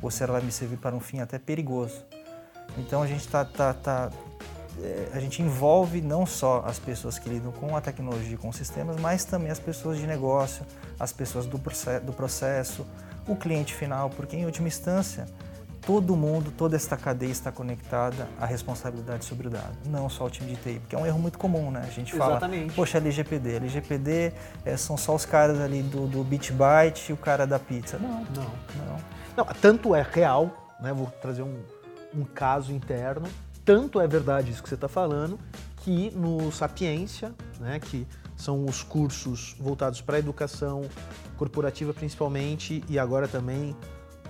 Ou 0.00 0.10
se 0.10 0.22
ela 0.22 0.34
vai 0.34 0.42
me 0.42 0.52
servir 0.52 0.76
para 0.76 0.94
um 0.94 1.00
fim 1.00 1.20
até 1.20 1.38
perigoso. 1.38 2.02
Então 2.78 3.02
a 3.02 3.06
gente 3.06 3.20
está 3.20 3.44
tá, 3.44 3.74
tá, 3.74 4.10
é, 4.10 4.25
a 5.12 5.20
gente 5.20 5.42
envolve 5.42 6.00
não 6.00 6.26
só 6.26 6.62
as 6.66 6.78
pessoas 6.78 7.18
que 7.18 7.28
lidam 7.28 7.52
com 7.52 7.76
a 7.76 7.80
tecnologia, 7.80 8.36
com 8.36 8.48
os 8.48 8.56
sistemas, 8.56 8.96
mas 9.00 9.24
também 9.24 9.50
as 9.50 9.58
pessoas 9.58 9.98
de 9.98 10.06
negócio, 10.06 10.64
as 10.98 11.12
pessoas 11.12 11.46
do, 11.46 11.58
do 12.04 12.12
processo, 12.12 12.86
o 13.26 13.34
cliente 13.34 13.74
final, 13.74 14.10
porque 14.10 14.36
em 14.36 14.44
última 14.44 14.68
instância 14.68 15.26
todo 15.86 16.16
mundo, 16.16 16.50
toda 16.50 16.74
esta 16.74 16.96
cadeia 16.96 17.30
está 17.30 17.52
conectada 17.52 18.28
à 18.40 18.44
responsabilidade 18.44 19.24
sobre 19.24 19.46
o 19.46 19.50
dado, 19.50 19.76
não 19.86 20.10
só 20.10 20.26
o 20.26 20.30
time 20.30 20.50
de 20.50 20.56
TI, 20.56 20.80
porque 20.80 20.96
é 20.96 20.98
um 20.98 21.06
erro 21.06 21.18
muito 21.18 21.38
comum, 21.38 21.70
né? 21.70 21.84
A 21.86 21.90
gente 21.90 22.12
fala, 22.12 22.32
Exatamente. 22.32 22.74
poxa, 22.74 22.98
LGPD, 22.98 23.54
LGPD 23.54 24.32
é, 24.64 24.76
são 24.76 24.96
só 24.96 25.14
os 25.14 25.24
caras 25.24 25.60
ali 25.60 25.82
do, 25.82 26.08
do 26.08 26.24
BitByte 26.24 27.10
e 27.10 27.12
o 27.12 27.16
cara 27.16 27.46
da 27.46 27.58
pizza. 27.60 27.98
Não, 27.98 28.24
Não. 28.34 28.42
não. 28.42 29.16
Não, 29.36 29.44
tanto 29.60 29.94
é 29.94 30.02
real, 30.02 30.74
né? 30.80 30.92
Vou 30.92 31.06
trazer 31.22 31.42
um, 31.42 31.62
um 32.14 32.24
caso 32.24 32.72
interno. 32.72 33.28
Tanto 33.66 34.00
é 34.00 34.06
verdade 34.06 34.52
isso 34.52 34.62
que 34.62 34.68
você 34.68 34.76
está 34.76 34.86
falando, 34.86 35.40
que 35.78 36.12
no 36.12 36.52
Sapiência, 36.52 37.34
né, 37.58 37.80
que 37.80 38.06
são 38.36 38.64
os 38.64 38.84
cursos 38.84 39.56
voltados 39.58 40.00
para 40.00 40.16
a 40.16 40.18
educação 40.20 40.82
corporativa 41.36 41.92
principalmente 41.92 42.84
e 42.88 42.96
agora 42.96 43.26
também 43.26 43.76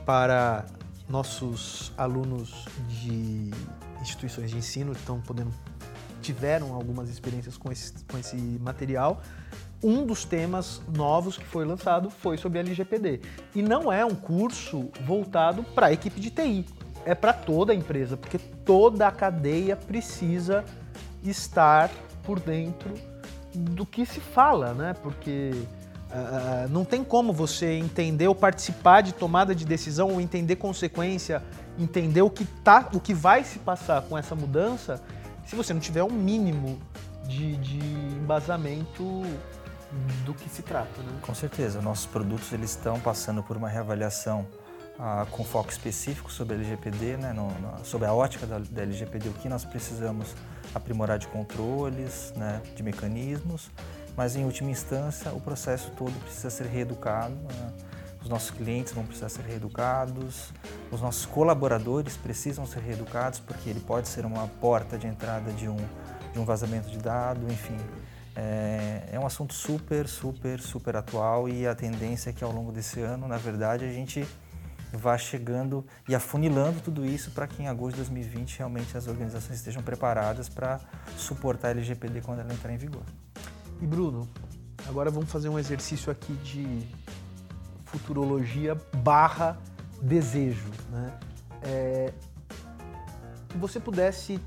para 0.06 0.64
nossos 1.06 1.92
alunos 1.98 2.64
de 2.88 3.50
instituições 4.00 4.50
de 4.50 4.56
ensino 4.56 4.92
que 4.92 5.00
estão 5.00 5.20
podendo 5.20 5.52
tiveram 6.22 6.72
algumas 6.72 7.10
experiências 7.10 7.58
com 7.58 7.70
esse, 7.70 7.92
com 8.04 8.16
esse 8.16 8.36
material. 8.36 9.20
Um 9.82 10.06
dos 10.06 10.24
temas 10.24 10.80
novos 10.96 11.36
que 11.36 11.44
foi 11.44 11.66
lançado 11.66 12.08
foi 12.08 12.38
sobre 12.38 12.58
LGPD. 12.58 13.20
E 13.54 13.62
não 13.62 13.92
é 13.92 14.04
um 14.04 14.14
curso 14.14 14.90
voltado 15.04 15.62
para 15.62 15.88
a 15.88 15.92
equipe 15.92 16.18
de 16.18 16.30
TI 16.30 16.64
é 17.06 17.14
para 17.14 17.32
toda 17.32 17.72
a 17.72 17.76
empresa, 17.76 18.16
porque 18.16 18.36
toda 18.36 19.06
a 19.06 19.12
cadeia 19.12 19.76
precisa 19.76 20.64
estar 21.22 21.88
por 22.24 22.40
dentro 22.40 22.92
do 23.54 23.86
que 23.86 24.04
se 24.04 24.20
fala, 24.20 24.74
né? 24.74 24.92
Porque 25.02 25.52
uh, 26.10 26.68
não 26.68 26.84
tem 26.84 27.04
como 27.04 27.32
você 27.32 27.74
entender 27.74 28.26
ou 28.26 28.34
participar 28.34 29.02
de 29.02 29.14
tomada 29.14 29.54
de 29.54 29.64
decisão 29.64 30.10
ou 30.10 30.20
entender 30.20 30.56
consequência, 30.56 31.42
entender 31.78 32.22
o 32.22 32.28
que 32.28 32.44
tá, 32.44 32.88
o 32.92 32.98
que 32.98 33.14
vai 33.14 33.44
se 33.44 33.60
passar 33.60 34.02
com 34.02 34.18
essa 34.18 34.34
mudança, 34.34 35.00
se 35.46 35.54
você 35.54 35.72
não 35.72 35.80
tiver 35.80 36.02
um 36.02 36.10
mínimo 36.10 36.76
de, 37.28 37.56
de 37.58 37.78
embasamento 38.16 39.22
do 40.24 40.34
que 40.34 40.48
se 40.48 40.62
trata, 40.62 41.00
né? 41.02 41.18
Com 41.22 41.34
certeza, 41.34 41.80
nossos 41.80 42.06
produtos 42.06 42.52
eles 42.52 42.70
estão 42.70 42.98
passando 42.98 43.44
por 43.44 43.56
uma 43.56 43.68
reavaliação 43.68 44.44
ah, 44.98 45.26
com 45.30 45.44
foco 45.44 45.70
específico 45.70 46.32
sobre 46.32 46.54
a 46.54 46.56
LGPD, 46.58 47.16
né, 47.16 47.32
no, 47.32 47.48
no, 47.60 47.84
sobre 47.84 48.06
a 48.06 48.14
ótica 48.14 48.46
da, 48.46 48.58
da, 48.58 48.82
LGPD, 48.82 49.28
o 49.28 49.32
que 49.32 49.48
nós 49.48 49.64
precisamos 49.64 50.34
aprimorar 50.74 51.18
de 51.18 51.26
controles, 51.28 52.32
né, 52.36 52.62
de 52.74 52.82
mecanismos, 52.82 53.70
mas 54.16 54.36
em 54.36 54.44
última 54.44 54.70
instância 54.70 55.30
o 55.32 55.40
processo 55.40 55.90
todo 55.92 56.12
precisa 56.20 56.50
ser 56.50 56.66
reeducado. 56.66 57.34
Né, 57.34 57.72
os 58.26 58.30
nossos 58.30 58.50
clientes 58.50 58.92
vão 58.92 59.04
precisar 59.04 59.28
ser 59.28 59.42
reeducados, 59.42 60.52
os 60.90 61.00
nossos 61.00 61.24
colaboradores 61.24 62.16
precisam 62.16 62.66
ser 62.66 62.80
reeducados, 62.80 63.38
porque 63.38 63.70
ele 63.70 63.78
pode 63.78 64.08
ser 64.08 64.26
uma 64.26 64.48
porta 64.60 64.98
de 64.98 65.06
entrada 65.06 65.52
de 65.52 65.68
um, 65.68 65.76
de 66.32 66.40
um 66.40 66.44
vazamento 66.44 66.88
de 66.88 66.98
dado, 66.98 67.46
enfim. 67.52 67.76
É, 68.34 69.10
é 69.12 69.20
um 69.20 69.24
assunto 69.24 69.54
super, 69.54 70.08
super, 70.08 70.58
super 70.58 70.96
atual 70.96 71.48
e 71.48 71.68
a 71.68 71.74
tendência 71.74 72.30
é 72.30 72.32
que 72.32 72.42
ao 72.42 72.50
longo 72.50 72.72
desse 72.72 73.00
ano, 73.00 73.28
na 73.28 73.38
verdade, 73.38 73.84
a 73.84 73.92
gente 73.92 74.26
vá 74.96 75.16
chegando 75.18 75.84
e 76.08 76.14
afunilando 76.14 76.80
tudo 76.80 77.04
isso 77.04 77.30
para 77.30 77.46
que 77.46 77.62
em 77.62 77.68
agosto 77.68 77.96
de 77.96 78.02
2020 78.02 78.58
realmente 78.58 78.96
as 78.96 79.06
organizações 79.06 79.58
estejam 79.58 79.82
preparadas 79.82 80.48
para 80.48 80.80
suportar 81.16 81.68
a 81.68 81.70
LGPD 81.72 82.22
quando 82.22 82.40
ela 82.40 82.52
entrar 82.52 82.72
em 82.72 82.76
vigor. 82.76 83.02
E 83.80 83.86
Bruno, 83.86 84.28
agora 84.88 85.10
vamos 85.10 85.30
fazer 85.30 85.48
um 85.48 85.58
exercício 85.58 86.10
aqui 86.10 86.32
de 86.34 86.86
futurologia 87.84 88.74
barra 88.96 89.58
desejo. 90.00 90.70
Né? 90.90 91.12
É, 91.62 92.12
que 93.48 93.58
você 93.58 93.78
pudesse, 93.78 94.40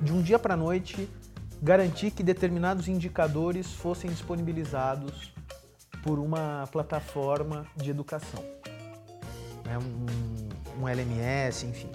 de 0.00 0.12
um 0.12 0.22
dia 0.22 0.38
para 0.38 0.54
a 0.54 0.56
noite, 0.56 1.08
garantir 1.62 2.10
que 2.10 2.22
determinados 2.22 2.88
indicadores 2.88 3.72
fossem 3.72 4.10
disponibilizados 4.10 5.32
por 6.02 6.18
uma 6.18 6.68
plataforma 6.70 7.66
de 7.76 7.90
educação 7.90 8.42
né, 9.68 9.78
um, 9.78 10.82
um 10.82 10.88
LMS, 10.88 11.66
enfim. 11.66 11.90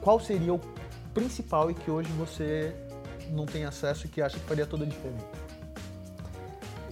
Qual 0.00 0.20
seria 0.20 0.54
o 0.54 0.60
principal 1.12 1.70
e 1.70 1.74
que 1.74 1.90
hoje 1.90 2.10
você 2.12 2.74
não 3.30 3.44
tem 3.44 3.64
acesso 3.64 4.06
e 4.06 4.08
que 4.08 4.22
acha 4.22 4.38
que 4.38 4.44
faria 4.44 4.66
toda 4.66 4.84
a 4.84 4.86
diferença? 4.86 5.26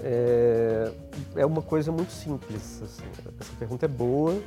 É, 0.03 0.93
é 1.37 1.47
uma 1.47 1.63
coisa 1.63 1.93
muito 1.93 2.13
simples. 2.13 2.83
Assim. 2.83 3.05
Essa 3.39 3.53
pergunta 3.59 3.87
é 3.87 3.89
boa. 3.89 4.41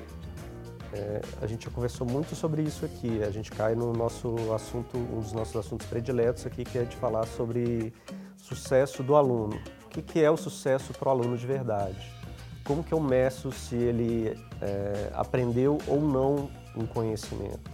É, 0.93 1.21
a 1.41 1.47
gente 1.47 1.65
já 1.65 1.71
conversou 1.71 2.05
muito 2.05 2.35
sobre 2.35 2.61
isso 2.61 2.85
aqui. 2.85 3.23
A 3.23 3.31
gente 3.31 3.51
cai 3.51 3.75
no 3.75 3.93
nosso 3.93 4.35
assunto, 4.53 4.97
um 4.97 5.19
dos 5.19 5.33
nossos 5.33 5.55
assuntos 5.55 5.87
prediletos 5.87 6.45
aqui, 6.45 6.63
que 6.63 6.77
é 6.77 6.83
de 6.83 6.95
falar 6.95 7.25
sobre 7.25 7.93
sucesso 8.37 9.01
do 9.01 9.15
aluno. 9.15 9.59
O 9.85 9.89
que, 9.89 10.01
que 10.01 10.23
é 10.23 10.29
o 10.29 10.37
sucesso 10.37 10.93
para 10.93 11.09
o 11.09 11.11
aluno 11.11 11.37
de 11.37 11.45
verdade? 11.45 12.22
Como 12.63 12.83
que 12.83 12.93
eu 12.93 12.99
meço 12.99 13.51
se 13.51 13.75
ele 13.75 14.39
é, 14.61 15.11
aprendeu 15.13 15.77
ou 15.87 16.01
não 16.01 16.49
um 16.75 16.85
conhecimento? 16.85 17.71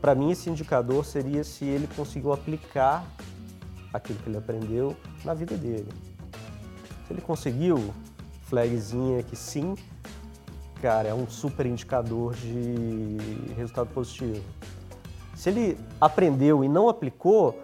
Para 0.00 0.14
mim, 0.14 0.32
esse 0.32 0.50
indicador 0.50 1.04
seria 1.04 1.44
se 1.44 1.64
ele 1.64 1.88
conseguiu 1.94 2.32
aplicar 2.32 3.04
aquilo 3.92 4.18
que 4.18 4.28
ele 4.28 4.38
aprendeu 4.38 4.96
na 5.24 5.32
vida 5.32 5.56
dele. 5.56 5.88
Se 7.06 7.12
ele 7.12 7.20
conseguiu, 7.20 7.94
flagzinha 8.42 9.22
que 9.22 9.36
sim, 9.36 9.76
cara, 10.80 11.08
é 11.08 11.14
um 11.14 11.28
super 11.28 11.66
indicador 11.66 12.34
de 12.34 13.16
resultado 13.54 13.88
positivo. 13.94 14.42
Se 15.36 15.50
ele 15.50 15.78
aprendeu 16.00 16.64
e 16.64 16.68
não 16.68 16.88
aplicou, 16.88 17.62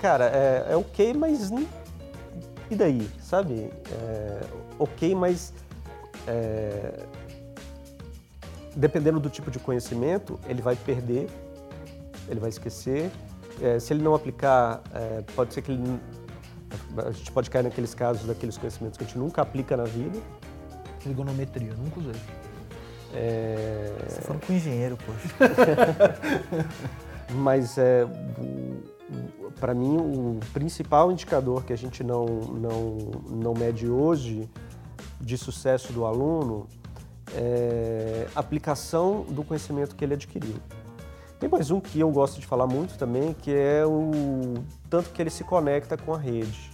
cara, 0.00 0.26
é, 0.26 0.72
é 0.72 0.76
ok, 0.76 1.14
mas 1.14 1.50
e 2.70 2.74
daí, 2.74 3.08
sabe? 3.20 3.70
É, 3.90 4.40
ok, 4.78 5.14
mas 5.14 5.52
é, 6.26 7.04
dependendo 8.74 9.20
do 9.20 9.30
tipo 9.30 9.50
de 9.50 9.58
conhecimento, 9.58 10.38
ele 10.48 10.62
vai 10.62 10.76
perder, 10.76 11.28
ele 12.28 12.40
vai 12.40 12.48
esquecer. 12.48 13.10
É, 13.60 13.78
se 13.78 13.92
ele 13.92 14.02
não 14.02 14.14
aplicar, 14.14 14.82
é, 14.92 15.22
pode 15.34 15.54
ser 15.54 15.62
que 15.62 15.72
ele. 15.72 16.00
A 16.96 17.10
gente 17.12 17.30
pode 17.30 17.50
cair 17.50 17.62
naqueles 17.62 17.94
casos 17.94 18.26
daqueles 18.26 18.58
conhecimentos 18.58 18.98
que 18.98 19.04
a 19.04 19.06
gente 19.06 19.18
nunca 19.18 19.42
aplica 19.42 19.76
na 19.76 19.84
vida. 19.84 20.18
Trigonometria, 21.00 21.72
nunca 21.74 22.00
usei. 22.00 22.20
É... 23.14 23.92
Você 24.08 24.22
falando 24.22 24.44
com 24.44 24.52
engenheiro, 24.52 24.98
poxa. 25.06 25.28
Mas 27.30 27.78
é, 27.78 28.04
para 29.60 29.74
mim 29.74 29.96
o 29.96 30.40
principal 30.52 31.12
indicador 31.12 31.64
que 31.64 31.72
a 31.72 31.76
gente 31.76 32.02
não, 32.02 32.26
não, 32.26 32.96
não 33.28 33.54
mede 33.54 33.88
hoje 33.88 34.48
de 35.20 35.36
sucesso 35.38 35.92
do 35.92 36.04
aluno 36.04 36.66
é 37.32 38.28
a 38.34 38.40
aplicação 38.40 39.22
do 39.22 39.42
conhecimento 39.42 39.94
que 39.94 40.04
ele 40.04 40.14
adquiriu. 40.14 40.56
Tem 41.38 41.48
mais 41.48 41.70
um 41.70 41.80
que 41.80 41.98
eu 42.00 42.10
gosto 42.10 42.40
de 42.40 42.46
falar 42.46 42.66
muito 42.66 42.96
também, 42.96 43.34
que 43.34 43.52
é 43.52 43.84
o 43.84 44.54
tanto 44.88 45.10
que 45.10 45.20
ele 45.20 45.30
se 45.30 45.44
conecta 45.44 45.96
com 45.96 46.14
a 46.14 46.18
rede. 46.18 46.70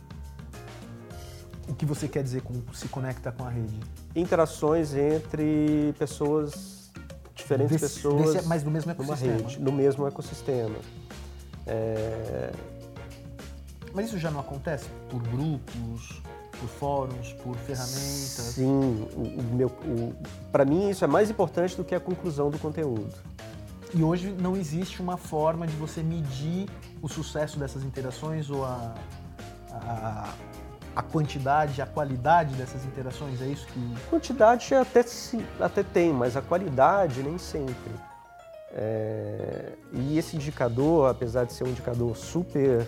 O 1.68 1.74
que 1.74 1.86
você 1.86 2.08
quer 2.08 2.22
dizer 2.22 2.42
com 2.42 2.54
se 2.72 2.88
conecta 2.88 3.32
com 3.32 3.44
a 3.44 3.50
rede? 3.50 3.78
Interações 4.14 4.94
entre 4.94 5.94
pessoas, 5.98 6.90
diferentes 7.34 7.80
desse, 7.80 7.94
pessoas. 7.94 8.34
Desse, 8.34 8.48
mas 8.48 8.62
no 8.64 8.70
mesmo 8.70 8.90
ecossistema. 8.90 9.36
Rede, 9.36 9.60
no 9.60 9.72
mesmo 9.72 10.06
ecossistema. 10.06 10.76
É... 11.70 12.50
Mas 13.94 14.06
isso 14.06 14.18
já 14.18 14.30
não 14.30 14.40
acontece 14.40 14.88
por 15.08 15.22
grupos, 15.22 16.20
por 16.58 16.68
fóruns, 16.68 17.32
por 17.34 17.56
ferramentas? 17.56 18.54
Sim, 18.54 19.08
o, 19.16 19.40
o 19.40 19.54
meu, 19.54 19.70
para 20.52 20.64
mim 20.64 20.90
isso 20.90 21.04
é 21.04 21.08
mais 21.08 21.30
importante 21.30 21.76
do 21.76 21.84
que 21.84 21.94
a 21.94 22.00
conclusão 22.00 22.50
do 22.50 22.58
conteúdo. 22.58 23.14
E 23.94 24.02
hoje 24.02 24.30
não 24.30 24.56
existe 24.56 25.00
uma 25.00 25.16
forma 25.16 25.66
de 25.66 25.74
você 25.74 26.02
medir 26.02 26.68
o 27.02 27.08
sucesso 27.08 27.58
dessas 27.58 27.82
interações 27.82 28.48
ou 28.48 28.64
a, 28.64 28.94
a, 29.72 30.34
a 30.94 31.02
quantidade, 31.02 31.82
a 31.82 31.86
qualidade 31.86 32.54
dessas 32.54 32.84
interações? 32.84 33.40
É 33.42 33.46
isso 33.46 33.66
que. 33.66 33.94
Quantidade 34.08 34.72
até, 34.74 35.04
até 35.58 35.82
tem, 35.82 36.12
mas 36.12 36.36
a 36.36 36.42
qualidade 36.42 37.22
nem 37.22 37.38
sempre. 37.38 38.09
É, 38.72 39.72
e 39.92 40.16
esse 40.16 40.36
indicador, 40.36 41.10
apesar 41.10 41.44
de 41.44 41.52
ser 41.52 41.64
um 41.64 41.68
indicador 41.68 42.16
super 42.16 42.86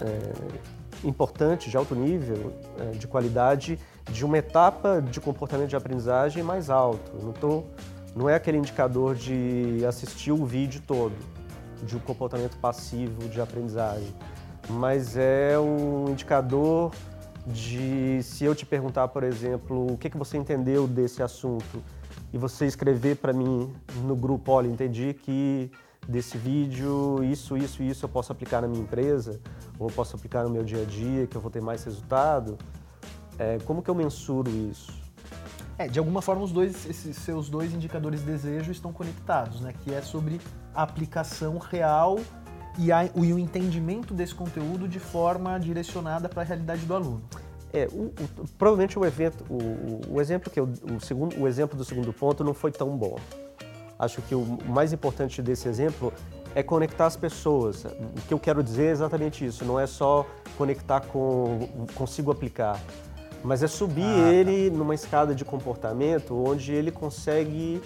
é, 0.00 1.06
importante, 1.06 1.70
de 1.70 1.76
alto 1.76 1.94
nível, 1.94 2.52
é, 2.78 2.90
de 2.90 3.06
qualidade, 3.06 3.78
de 4.10 4.24
uma 4.24 4.38
etapa 4.38 5.00
de 5.00 5.20
comportamento 5.20 5.70
de 5.70 5.76
aprendizagem 5.76 6.42
mais 6.42 6.70
alto. 6.70 7.12
Não, 7.22 7.32
tô, 7.32 7.64
não 8.14 8.28
é 8.28 8.34
aquele 8.34 8.58
indicador 8.58 9.14
de 9.14 9.84
assistir 9.86 10.32
o 10.32 10.44
vídeo 10.44 10.82
todo, 10.86 11.14
de 11.82 11.96
um 11.96 12.00
comportamento 12.00 12.56
passivo 12.58 13.28
de 13.28 13.40
aprendizagem, 13.40 14.12
mas 14.68 15.16
é 15.16 15.58
um 15.58 16.10
indicador 16.10 16.90
de 17.46 18.20
se 18.22 18.44
eu 18.44 18.54
te 18.54 18.66
perguntar, 18.66 19.06
por 19.08 19.22
exemplo, 19.22 19.92
o 19.92 19.96
que, 19.96 20.10
que 20.10 20.18
você 20.18 20.36
entendeu 20.36 20.88
desse 20.88 21.22
assunto 21.22 21.80
e 22.36 22.38
você 22.38 22.66
escrever 22.66 23.16
para 23.16 23.32
mim 23.32 23.72
no 24.04 24.14
grupo, 24.14 24.52
olha, 24.52 24.68
entendi 24.68 25.14
que 25.14 25.70
desse 26.06 26.36
vídeo, 26.36 27.24
isso, 27.24 27.56
isso 27.56 27.82
e 27.82 27.88
isso 27.88 28.04
eu 28.04 28.10
posso 28.10 28.30
aplicar 28.30 28.60
na 28.60 28.68
minha 28.68 28.82
empresa, 28.82 29.40
ou 29.78 29.88
eu 29.88 29.94
posso 29.94 30.14
aplicar 30.16 30.44
no 30.44 30.50
meu 30.50 30.62
dia 30.62 30.82
a 30.82 30.84
dia, 30.84 31.26
que 31.26 31.34
eu 31.34 31.40
vou 31.40 31.50
ter 31.50 31.62
mais 31.62 31.82
resultado. 31.82 32.58
É, 33.38 33.56
como 33.64 33.82
que 33.82 33.88
eu 33.88 33.94
mensuro 33.94 34.50
isso? 34.50 34.92
É, 35.78 35.88
de 35.88 35.98
alguma 35.98 36.20
forma 36.20 36.44
os 36.44 36.52
dois, 36.52 36.84
esses 36.86 37.16
seus 37.16 37.48
dois 37.48 37.72
indicadores 37.72 38.20
de 38.20 38.26
desejo 38.26 38.70
estão 38.70 38.92
conectados, 38.92 39.62
né? 39.62 39.72
Que 39.82 39.94
é 39.94 40.02
sobre 40.02 40.38
a 40.74 40.82
aplicação 40.82 41.56
real 41.56 42.18
e, 42.78 42.92
a, 42.92 43.06
e 43.06 43.32
o 43.32 43.38
entendimento 43.38 44.12
desse 44.12 44.34
conteúdo 44.34 44.86
de 44.86 44.98
forma 44.98 45.58
direcionada 45.58 46.28
para 46.28 46.42
a 46.42 46.44
realidade 46.44 46.84
do 46.84 46.94
aluno. 46.94 47.22
É, 47.76 47.88
o, 47.92 48.04
o, 48.04 48.48
provavelmente 48.56 48.98
o 48.98 49.04
evento, 49.04 49.44
o, 49.50 50.14
o 50.14 50.20
exemplo 50.20 50.50
que 50.50 50.58
eu, 50.58 50.64
o 50.64 50.98
segundo, 50.98 51.38
o 51.38 51.46
exemplo 51.46 51.76
do 51.76 51.84
segundo 51.84 52.10
ponto 52.10 52.42
não 52.42 52.54
foi 52.54 52.72
tão 52.72 52.96
bom. 52.96 53.16
Acho 53.98 54.22
que 54.22 54.34
o 54.34 54.58
mais 54.66 54.94
importante 54.94 55.42
desse 55.42 55.68
exemplo 55.68 56.10
é 56.54 56.62
conectar 56.62 57.04
as 57.04 57.16
pessoas. 57.16 57.84
O 57.84 58.22
que 58.26 58.32
eu 58.32 58.38
quero 58.38 58.62
dizer 58.62 58.86
é 58.86 58.90
exatamente 58.90 59.44
isso. 59.44 59.62
Não 59.62 59.78
é 59.78 59.86
só 59.86 60.26
conectar 60.56 61.00
com 61.00 61.68
consigo 61.94 62.30
aplicar, 62.30 62.80
mas 63.44 63.62
é 63.62 63.66
subir 63.66 64.04
ah, 64.04 64.22
tá. 64.22 64.32
ele 64.32 64.70
numa 64.70 64.94
escada 64.94 65.34
de 65.34 65.44
comportamento 65.44 66.34
onde 66.34 66.72
ele 66.72 66.90
consegue 66.90 67.82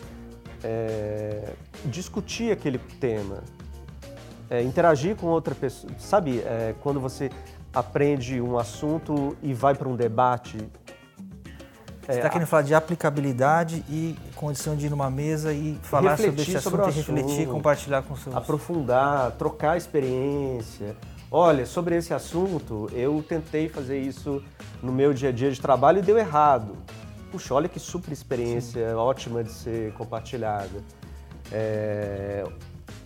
é, 0.63 1.53
discutir 1.87 2.53
aquele 2.53 2.79
tema, 2.79 3.43
é, 4.49 4.63
interagir 4.63 5.17
com 5.17 5.27
outra 5.27 5.55
pessoa. 5.55 5.93
Sabe, 5.99 6.39
é, 6.39 6.77
quando 6.81 7.01
você 7.01 7.29
aprende 7.73 8.41
um 8.41 8.59
assunto 8.59 9.37
e 9.43 9.55
vai 9.55 9.75
para 9.75 9.89
um 9.89 9.97
debate 9.97 10.59
você 12.13 12.19
está 12.19 12.29
é, 12.29 12.31
querendo 12.31 12.49
falar 12.49 12.63
de 12.63 12.75
aplicabilidade 12.75 13.85
e 13.89 14.17
condição 14.35 14.75
de 14.75 14.87
ir 14.87 14.91
numa 14.91 15.11
mesa 15.11 15.53
e 15.53 15.79
falar 15.83 16.17
sobre 16.17 16.43
esse 16.43 16.57
assunto, 16.57 16.77
sobre 16.77 16.91
e 16.91 16.95
refletir, 16.95 17.47
compartilhar 17.47 18.03
com 18.03 18.17
seus... 18.17 18.35
Aprofundar, 18.35 19.33
trocar 19.33 19.77
experiência. 19.77 20.97
Olha, 21.31 21.65
sobre 21.65 21.97
esse 21.97 22.13
assunto, 22.13 22.89
eu 22.93 23.25
tentei 23.27 23.69
fazer 23.69 24.01
isso 24.01 24.43
no 24.83 24.93
meu 24.93 25.15
dia 25.15 25.29
a 25.29 25.33
dia 25.33 25.53
de 25.53 25.61
trabalho 25.61 25.99
e 25.99 26.03
deu 26.03 26.19
errado. 26.19 26.77
Puxa, 27.31 27.55
olha 27.55 27.69
que 27.69 27.79
super 27.79 28.13
experiência 28.13 28.89
Sim. 28.89 28.95
ótima 28.95 29.45
de 29.45 29.53
ser 29.53 29.93
compartilhada. 29.93 30.83
É... 31.53 32.45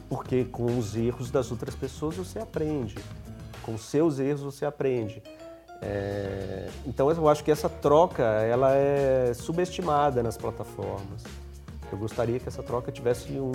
Porque 0.08 0.44
com 0.44 0.78
os 0.78 0.96
erros 0.96 1.30
das 1.30 1.50
outras 1.50 1.74
pessoas 1.74 2.16
você 2.16 2.38
aprende. 2.38 2.94
Com 3.64 3.78
seus 3.78 4.18
erros 4.18 4.42
você 4.42 4.64
aprende. 4.64 5.22
É, 5.82 6.68
então 6.86 7.10
eu 7.10 7.28
acho 7.28 7.44
que 7.44 7.50
essa 7.50 7.68
troca 7.68 8.22
ela 8.22 8.74
é 8.74 9.32
subestimada 9.34 10.22
nas 10.22 10.36
plataformas. 10.36 11.24
Eu 11.92 11.98
gostaria 11.98 12.40
que 12.40 12.48
essa 12.48 12.62
troca 12.62 12.90
tivesse 12.90 13.32
um, 13.32 13.52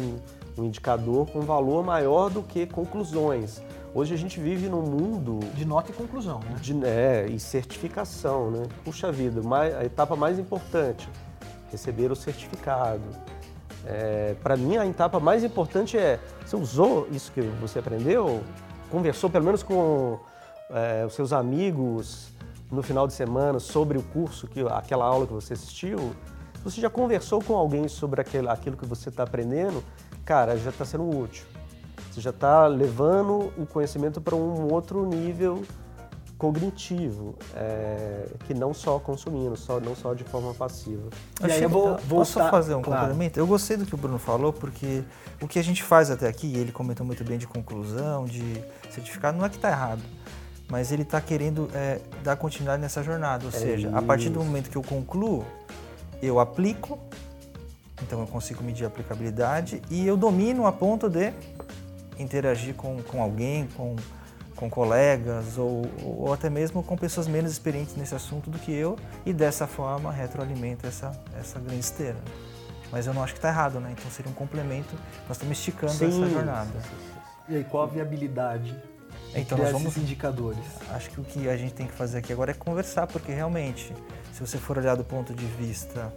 um 0.58 0.63
indicador 0.63 1.28
com 1.28 1.41
valor 1.41 1.84
maior 1.84 2.30
do 2.30 2.43
que 2.43 2.65
conclusões. 2.65 3.62
Hoje 3.93 4.13
a 4.13 4.17
gente 4.17 4.39
vive 4.39 4.69
num 4.69 4.84
mundo 4.84 5.39
de 5.56 5.65
nota 5.65 5.91
e 5.91 5.93
conclusão, 5.93 6.39
né? 6.41 6.56
De, 6.62 6.86
é, 6.86 7.28
e 7.28 7.39
certificação, 7.39 8.52
né? 8.52 8.63
Puxa 8.86 9.12
vida, 9.12 9.41
mais, 9.41 9.76
a 9.76 9.84
etapa 9.84 10.15
mais 10.15 10.38
importante, 10.38 11.10
receber 11.72 12.12
o 12.12 12.15
certificado. 12.15 13.04
É, 13.86 14.36
Para 14.43 14.56
mim 14.56 14.78
a 14.78 14.86
etapa 14.86 15.19
mais 15.19 15.43
importante 15.43 15.98
é 15.98 16.19
você 16.45 16.56
usou 16.56 17.08
isso 17.12 17.32
que 17.32 17.41
você 17.41 17.80
aprendeu, 17.80 18.43
conversou 18.89 19.30
pelo 19.30 19.45
menos 19.45 19.63
com 19.63 20.19
é, 20.69 21.06
os 21.06 21.13
seus 21.13 21.32
amigos 21.34 22.32
no 22.71 22.84
final 22.84 23.08
de 23.08 23.13
semana 23.13 23.60
sobre 23.60 23.97
o 23.97 24.04
curso, 24.04 24.47
que, 24.47 24.62
aquela 24.62 25.06
aula 25.06 25.25
que 25.25 25.34
você 25.34 25.54
assistiu, 25.54 26.15
você 26.63 26.82
já 26.82 26.89
conversou 26.89 27.41
com 27.41 27.56
alguém 27.56 27.88
sobre 27.88 28.21
aquele, 28.21 28.49
aquilo 28.49 28.78
que 28.78 28.86
você 28.86 29.10
está 29.10 29.23
aprendendo, 29.23 29.84
cara, 30.25 30.58
já 30.58 30.69
está 30.69 30.86
sendo 30.86 31.10
útil. 31.10 31.45
Você 32.12 32.21
já 32.21 32.30
está 32.32 32.67
levando 32.67 33.52
o 33.58 33.65
conhecimento 33.65 34.19
para 34.19 34.36
um 34.36 34.71
outro 34.71 35.06
nível 35.06 35.63
cognitivo, 36.39 37.36
é, 37.54 38.25
que 38.47 38.54
não 38.54 38.73
só 38.73 38.97
consumindo, 38.97 39.58
só, 39.58 39.80
não 39.80 39.93
só 39.93 40.13
de 40.13 40.23
forma 40.23 40.54
passiva. 40.54 41.10
E 41.45 41.52
aí 41.52 41.62
eu 41.62 41.69
vou 41.69 41.97
voltar, 41.97 42.08
Posso 42.08 42.39
fazer 42.39 42.75
um 42.75 42.82
claro. 42.82 43.02
complemento? 43.02 43.38
Eu 43.38 43.45
gostei 43.45 43.75
do 43.75 43.86
que 43.86 43.93
o 43.93 43.97
Bruno 43.97 44.17
falou, 44.17 44.54
porque 44.54 45.04
o 45.41 45.47
que 45.49 45.60
a 45.60 45.63
gente 45.63 45.84
faz 45.84 46.10
até 46.10 46.30
aqui, 46.30 46.56
ele 46.56 46.71
comentou 46.71 47.06
muito 47.06 47.25
bem 47.25 47.38
de 47.38 47.45
conclusão, 47.45 48.23
de 48.23 48.63
certificado, 48.89 49.38
não 49.38 49.45
é 49.45 49.49
que 49.49 49.58
está 49.58 49.69
errado 49.69 50.02
mas 50.71 50.91
ele 50.91 51.02
está 51.02 51.19
querendo 51.19 51.67
é, 51.73 51.99
dar 52.23 52.36
continuidade 52.36 52.80
nessa 52.80 53.02
jornada. 53.02 53.43
Ou 53.45 53.49
é 53.49 53.54
seja, 53.54 53.88
isso. 53.88 53.97
a 53.97 54.04
partir 54.04 54.30
do 54.30 54.39
momento 54.39 54.69
que 54.69 54.75
eu 54.75 54.84
concluo, 54.84 55.43
eu 56.21 56.39
aplico, 56.39 56.99
então 58.04 58.19
eu 58.19 58.28
consigo 58.28 58.63
medir 58.63 58.84
a 58.84 58.88
aplicabilidade 58.88 59.82
e 59.89 60.06
eu 60.06 60.15
domino 60.15 60.67
a 60.67 60.71
ponto 60.71 61.10
de 61.10 61.34
interagir 62.19 62.75
com, 62.75 63.02
com 63.02 63.19
alguém, 63.19 63.67
com, 63.75 63.95
com 64.60 64.69
colegas 64.69 65.58
ou, 65.58 65.89
ou 66.04 66.34
até 66.34 66.50
mesmo 66.50 66.84
com 66.84 66.98
pessoas 66.98 67.30
menos 67.30 67.50
experientes 67.50 67.95
nesse 67.95 68.13
assunto 68.13 68.50
do 68.50 68.60
que 68.60 68.74
eu 68.74 68.98
e 69.26 69.32
dessa 69.32 69.65
forma 69.65 70.12
retroalimenta 70.12 70.86
essa, 70.86 71.17
essa 71.39 71.58
grande 71.60 71.80
esteira. 71.80 72.17
Mas 72.91 73.08
eu 73.08 73.13
não 73.13 73.24
acho 73.24 73.32
que 73.34 73.39
está 73.39 73.48
errado, 73.48 73.80
né? 73.80 73.95
Então 73.98 74.12
seria 74.12 74.30
um 74.30 74.36
complemento. 74.36 74.93
Nós 75.30 75.38
estamos 75.38 75.58
esticando 75.58 75.93
Sim. 75.93 76.08
essa 76.08 76.30
jornada. 76.30 76.72
E 77.48 77.56
aí, 77.56 77.63
qual 77.63 77.84
a 77.84 77.88
viabilidade 77.88 78.76
então 79.34 79.58
nós 79.60 79.72
vamos 79.72 79.95
indicadores. 79.95 80.65
Acho 80.89 81.12
que 81.12 81.22
o 81.22 81.24
que 81.24 81.48
a 81.48 81.56
gente 81.56 81.74
tem 81.74 81.86
que 81.86 81.93
fazer 81.93 82.17
aqui 82.17 82.34
agora 82.34 82.50
é 82.50 82.54
conversar, 82.54 83.06
porque 83.06 83.32
realmente, 83.32 83.93
se 84.34 84.41
você 84.41 84.58
for 84.58 84.78
olhar 84.78 84.95
do 84.95 85.04
ponto 85.04 85.36
de 85.36 85.45
vista 85.45 86.12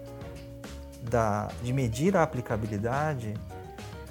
da, 1.03 1.49
de 1.63 1.75
medir 1.75 2.17
a 2.17 2.23
aplicabilidade, 2.23 3.35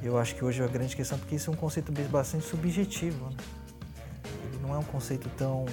eu 0.04 0.20
acho 0.20 0.36
que 0.36 0.46
hoje 0.46 0.62
é 0.62 0.65
a 0.65 0.67
grande 0.67 0.96
questão, 0.96 1.17
porque 1.17 1.36
isso 1.36 1.50
é 1.50 1.54
um 1.54 1.58
conceito 1.58 1.91
bastante 2.10 2.46
subjetivo. 2.46 3.26
Né? 3.26 3.38
Não 4.72 4.78
é 4.78 4.80
um 4.80 4.84
conceito 4.84 5.30
tão, 5.38 5.66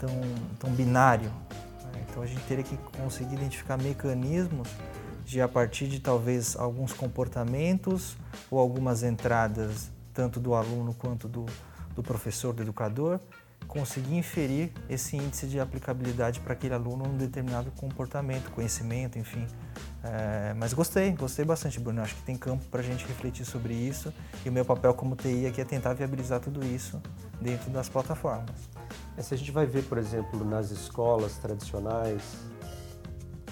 tão, 0.00 0.10
tão 0.58 0.70
binário. 0.70 1.30
Né? 1.92 2.04
Então 2.10 2.24
a 2.24 2.26
gente 2.26 2.42
teria 2.42 2.64
que 2.64 2.76
conseguir 2.98 3.36
identificar 3.36 3.76
mecanismos 3.76 4.68
de 5.24 5.40
a 5.40 5.46
partir 5.46 5.86
de 5.86 6.00
talvez 6.00 6.56
alguns 6.56 6.92
comportamentos 6.92 8.16
ou 8.50 8.58
algumas 8.58 9.04
entradas, 9.04 9.92
tanto 10.12 10.40
do 10.40 10.54
aluno 10.54 10.92
quanto 10.92 11.28
do, 11.28 11.46
do 11.94 12.02
professor, 12.02 12.52
do 12.52 12.62
educador, 12.62 13.20
conseguir 13.68 14.16
inferir 14.16 14.72
esse 14.88 15.16
índice 15.16 15.46
de 15.46 15.60
aplicabilidade 15.60 16.40
para 16.40 16.52
aquele 16.52 16.74
aluno 16.74 17.04
num 17.04 17.16
determinado 17.16 17.70
comportamento, 17.72 18.50
conhecimento, 18.50 19.20
enfim. 19.20 19.46
É, 20.08 20.54
mas 20.54 20.72
gostei, 20.72 21.10
gostei 21.12 21.44
bastante, 21.44 21.80
Bruno. 21.80 22.00
Acho 22.00 22.14
que 22.14 22.22
tem 22.22 22.36
campo 22.36 22.64
para 22.70 22.80
a 22.80 22.82
gente 22.82 23.04
refletir 23.06 23.44
sobre 23.44 23.74
isso 23.74 24.12
e 24.44 24.48
o 24.48 24.52
meu 24.52 24.64
papel 24.64 24.94
como 24.94 25.16
TI 25.16 25.46
aqui 25.46 25.60
é 25.60 25.64
tentar 25.64 25.94
viabilizar 25.94 26.38
tudo 26.38 26.64
isso 26.64 27.00
dentro 27.40 27.70
das 27.70 27.88
plataformas. 27.88 28.68
É, 29.16 29.22
se 29.22 29.34
a 29.34 29.36
gente 29.36 29.50
vai 29.50 29.66
ver, 29.66 29.82
por 29.84 29.98
exemplo, 29.98 30.44
nas 30.44 30.70
escolas 30.70 31.36
tradicionais, 31.38 32.22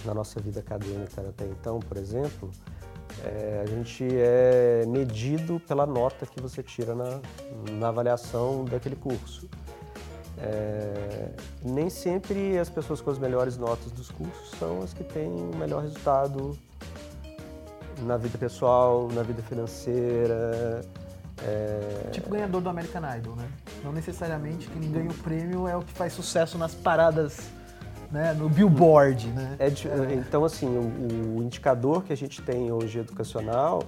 na 0.04 0.14
nossa 0.14 0.40
vida 0.40 0.60
acadêmica 0.60 1.20
até 1.28 1.44
então, 1.46 1.80
por 1.80 1.96
exemplo, 1.96 2.50
é, 3.24 3.62
a 3.64 3.66
gente 3.66 4.06
é 4.10 4.84
medido 4.86 5.60
pela 5.66 5.86
nota 5.86 6.26
que 6.26 6.40
você 6.40 6.62
tira 6.62 6.94
na, 6.94 7.20
na 7.72 7.88
avaliação 7.88 8.64
daquele 8.64 8.96
curso. 8.96 9.48
É, 10.38 11.28
nem 11.64 11.88
sempre 11.88 12.58
as 12.58 12.68
pessoas 12.68 13.00
com 13.00 13.10
as 13.10 13.18
melhores 13.18 13.56
notas 13.56 13.92
dos 13.92 14.10
cursos 14.10 14.50
são 14.58 14.82
as 14.82 14.92
que 14.92 15.04
têm 15.04 15.30
o 15.30 15.56
melhor 15.56 15.82
resultado 15.82 16.58
na 18.02 18.16
vida 18.16 18.36
pessoal, 18.36 19.08
na 19.12 19.22
vida 19.22 19.42
financeira. 19.42 20.80
É... 21.42 22.10
Tipo 22.10 22.30
ganhador 22.30 22.60
do 22.60 22.68
American 22.68 23.02
Idol, 23.16 23.36
né? 23.36 23.48
Não 23.82 23.92
necessariamente 23.92 24.68
quem 24.68 24.90
ganha 24.90 25.10
o 25.10 25.14
prêmio 25.14 25.68
é 25.68 25.76
o 25.76 25.82
que 25.82 25.92
faz 25.92 26.12
sucesso 26.12 26.56
nas 26.56 26.74
paradas, 26.74 27.38
né? 28.10 28.32
no 28.32 28.48
billboard, 28.48 29.26
né? 29.28 29.56
É, 29.58 29.68
então, 30.14 30.44
assim, 30.44 30.66
o, 30.66 31.38
o, 31.38 31.42
indicador 31.42 32.04
que 32.04 32.12
a 32.12 32.16
gente 32.16 32.40
tem 32.42 32.72
hoje 32.72 33.00
educacional, 33.00 33.82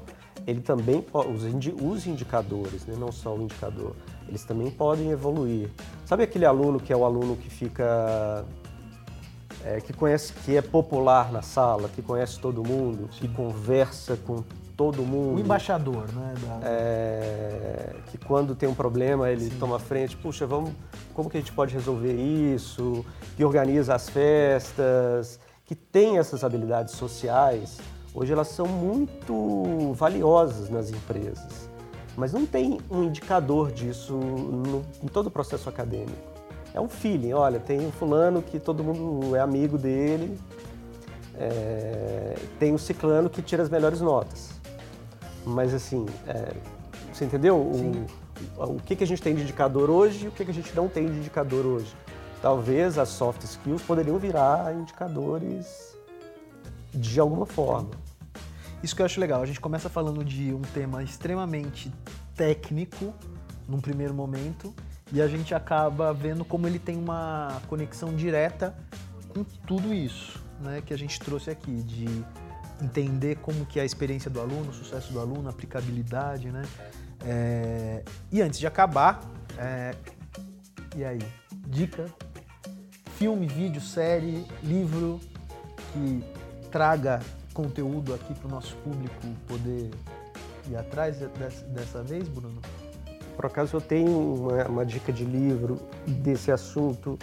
ele 0.47 0.61
também, 0.61 1.05
os, 1.13 1.45
indi, 1.45 1.75
os 1.81 2.07
indicadores, 2.07 2.85
né? 2.87 2.95
não 2.99 3.13
só 3.13 3.35
o 3.35 3.43
indicador, 3.43 3.95
eles 4.29 4.45
também 4.45 4.71
podem 4.71 5.11
evoluir. 5.11 5.69
Sabe 6.05 6.23
aquele 6.25 6.45
aluno 6.45 6.81
que 6.81 6.93
é 6.93 6.97
o 6.97 7.05
aluno 7.05 7.37
que 7.37 7.51
fica 7.51 8.45
é, 9.65 9.81
que 9.81 9.93
conhece, 9.93 10.33
que 10.33 10.57
é 10.57 10.63
popular 10.63 11.33
na 11.33 11.43
sala, 11.43 11.89
que 11.89 12.01
conhece 12.01 12.39
todo 12.39 12.63
mundo, 12.63 13.09
que 13.11 13.27
conversa 13.27 14.17
com 14.17 14.45
todo 14.77 15.03
mundo. 15.03 15.37
O 15.37 15.41
embaixador, 15.41 16.07
né? 16.13 16.35
Da... 16.41 16.61
É, 16.63 17.97
que 18.07 18.19
quando 18.19 18.55
tem 18.55 18.69
um 18.69 18.75
problema 18.75 19.31
ele 19.31 19.51
Sim. 19.51 19.59
toma 19.59 19.79
frente, 19.79 20.17
puxa, 20.17 20.47
vamos, 20.47 20.71
como 21.15 21.31
que 21.31 21.37
a 21.37 21.41
gente 21.41 21.53
pode 21.53 21.75
resolver 21.75 22.15
isso? 22.15 23.05
Que 23.37 23.45
organiza 23.45 23.95
as 23.95 24.09
festas, 24.09 25.41
que 25.65 25.75
tem 25.75 26.19
essas 26.19 26.45
habilidades 26.45 26.95
sociais. 26.95 27.79
Hoje 28.15 28.33
elas 28.33 28.49
são 28.49 28.67
muito 28.67 29.93
valiosas 29.95 30.71
nas 30.71 30.91
empresas. 30.91 31.69
Mas 32.17 32.33
não 32.33 32.47
tem 32.47 32.81
um 32.91 33.05
indicador 33.05 33.71
disso 33.71 34.15
no, 34.15 34.83
em 35.03 35.07
todo 35.07 35.27
o 35.27 35.31
processo 35.31 35.69
acadêmico. 35.69 36.35
É 36.73 36.81
um 36.81 36.89
feeling, 36.89 37.33
olha, 37.33 37.61
tem 37.61 37.81
um 37.81 37.93
fulano 37.93 38.43
que 38.43 38.59
todo 38.59 38.83
mundo 38.83 39.37
é 39.37 39.41
amigo 39.41 39.79
dele, 39.79 40.39
é, 41.35 42.35
tem 42.59 42.73
um 42.73 42.79
ciclano 42.79 43.29
que 43.29 43.43
tira 43.43 43.63
as 43.63 43.69
melhores 43.69 44.01
notas. 44.01 44.51
Mas 45.45 45.75
assim, 45.75 46.07
é, 46.27 46.55
você 47.13 47.25
entendeu? 47.25 47.57
O, 47.57 48.07
o, 48.57 48.81
que, 48.81 48.97
que 48.97 49.05
a 49.05 49.07
gente 49.07 49.23
tem 49.23 49.35
de 49.35 49.43
indicador 49.43 49.91
hoje 49.91 50.25
e 50.25 50.29
o 50.29 50.33
que, 50.33 50.45
que 50.45 50.51
a 50.51 50.55
gente 50.55 50.75
não 50.75 50.89
tem 50.89 51.07
de 51.07 51.19
indicador 51.19 51.65
hoje. 51.65 51.95
Talvez 52.43 52.99
as 52.99 53.09
soft 53.09 53.43
skills 53.45 53.83
poderiam 53.83 54.19
virar 54.19 54.75
indicadores 54.75 55.97
de 56.93 57.21
alguma 57.21 57.47
forma. 57.47 57.91
Isso 58.87 58.95
que 58.95 59.03
eu 59.03 59.07
acho 59.07 59.19
legal. 59.19 59.43
A 59.43 59.47
gente 59.47 59.59
começa 59.59 59.91
falando 59.91 60.25
de 60.25 60.55
um 60.55 60.63
tema 60.63 61.03
extremamente 61.03 61.93
técnico 62.37 63.13
num 63.69 63.81
primeiro 63.81 64.15
momento 64.15 64.73
e 65.13 65.21
a 65.21 65.27
gente 65.27 65.53
acaba 65.53 66.15
vendo 66.15 66.45
como 66.45 66.69
ele 66.69 66.79
tem 66.79 66.97
uma 66.97 67.61
conexão 67.67 68.15
direta 68.15 68.79
com 69.31 69.43
tudo 69.43 69.93
isso, 69.93 70.41
né, 70.61 70.85
que 70.87 70.95
a 70.95 70.97
gente 70.97 71.19
trouxe 71.19 71.51
aqui 71.51 71.83
de 71.83 72.07
entender 72.81 73.39
como 73.39 73.67
que 73.67 73.81
é 73.81 73.83
a 73.83 73.85
experiência 73.85 74.31
do 74.31 74.41
aluno, 74.41 74.71
o 74.71 74.73
sucesso 74.73 75.13
do 75.13 75.19
aluno, 75.19 75.49
a 75.49 75.51
aplicabilidade, 75.51 76.53
né? 76.53 76.63
É... 77.25 78.05
E 78.31 78.41
antes 78.41 78.61
de 78.61 78.69
acabar, 78.69 79.21
é... 79.59 79.97
e 80.95 81.05
aí, 81.05 81.19
dica, 81.67 82.07
filme, 83.17 83.49
vídeo, 83.49 83.81
série, 83.81 84.47
livro 84.63 85.19
que 85.93 86.23
traga 86.71 87.21
conteúdo 87.57 88.13
aqui 88.13 88.35
para 88.35 88.49
o 88.49 88.51
nosso 88.51 88.77
público 88.77 89.15
poder 89.49 89.91
ir 90.69 90.77
atrás 90.77 91.17
dessa, 91.17 91.65
dessa 91.65 92.03
vez, 92.03 92.29
Bruno? 92.29 92.61
Por 93.35 93.47
acaso 93.47 93.79
eu 93.79 93.81
tenho 93.81 94.11
uma, 94.11 94.65
uma, 94.65 94.85
dica 94.85 95.11
de 95.11 95.25
livro 95.25 95.81
desse 96.07 96.53
assunto. 96.53 97.19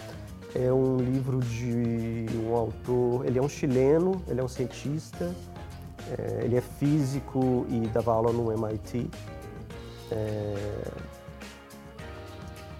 É 0.54 0.72
um 0.72 0.96
livro 0.96 1.38
de 1.38 2.26
um 2.44 2.54
autor, 2.54 3.26
ele 3.26 3.38
é 3.38 3.42
um 3.42 3.48
chileno, 3.48 4.22
ele 4.28 4.40
é 4.40 4.44
um 4.44 4.48
cientista, 4.48 5.32
é, 6.18 6.44
ele 6.44 6.56
é 6.56 6.60
físico 6.60 7.64
e 7.68 7.86
dava 7.88 8.12
aula 8.12 8.32
no 8.32 8.52
MIT. 8.52 9.08
É, 10.10 10.54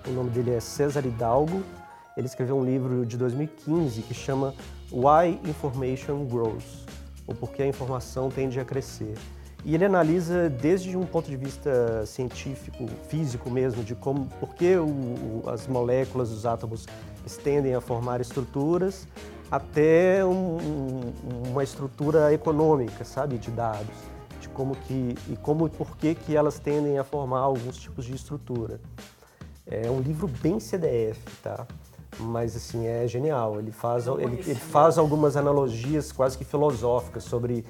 o 0.09 0.11
nome 0.11 0.31
dele 0.31 0.51
é 0.53 0.61
César 0.61 1.07
Hidalgo. 1.07 1.63
Ele 2.17 2.27
escreveu 2.27 2.57
um 2.57 2.65
livro 2.65 3.07
de 3.07 3.17
2015 3.17 4.03
que 4.03 4.15
chama 4.15 4.55
Why 4.93 5.41
Information 5.49 6.25
Grows 6.27 6.84
ou 7.27 7.35
porque 7.35 7.63
a 7.63 7.67
informação 7.67 8.31
tende 8.31 8.59
a 8.61 8.65
crescer. 8.65 9.15
E 9.65 9.75
ele 9.75 9.87
analisa 9.87 10.51
desde 10.51 10.95
um 10.95 11.07
ponto 11.07 11.31
de 11.31 11.37
vista 11.37 12.05
científico, 12.05 12.87
físico 13.09 13.51
mesmo, 13.51 13.83
de 13.83 13.95
como, 13.95 14.27
por 14.39 14.55
que 14.55 14.75
as 15.47 15.67
moléculas, 15.67 16.31
os 16.31 16.45
átomos 16.45 16.87
tendem 17.43 17.75
a 17.75 17.81
formar 17.81 18.21
estruturas, 18.21 19.09
até 19.51 20.25
um, 20.25 21.13
uma 21.51 21.65
estrutura 21.65 22.33
econômica, 22.33 23.05
sabe, 23.05 23.39
de 23.39 23.51
dados, 23.51 23.97
de 24.41 24.49
como 24.51 24.77
que 24.77 25.15
e 25.31 25.37
como 25.37 25.69
por 25.71 25.97
que 25.97 26.15
que 26.15 26.37
elas 26.37 26.59
tendem 26.59 26.99
a 26.99 27.05
formar 27.05 27.41
alguns 27.41 27.77
tipos 27.77 28.05
de 28.05 28.15
estrutura. 28.15 28.79
É 29.67 29.91
um 29.91 30.01
livro 30.01 30.29
bem 30.29 30.61
CDF, 30.61 31.21
tá? 31.43 31.67
Mas 32.19 32.57
assim 32.57 32.87
é 32.87 33.07
genial. 33.07 33.59
Ele 33.59 33.73
faz, 33.73 34.07
ele, 34.07 34.41
ele, 34.47 34.55
faz 34.55 34.99
algumas 34.99 35.37
analogias 35.37 36.13
quase 36.13 36.37
que 36.37 36.45
filosóficas 36.45 37.25
sobre 37.25 37.65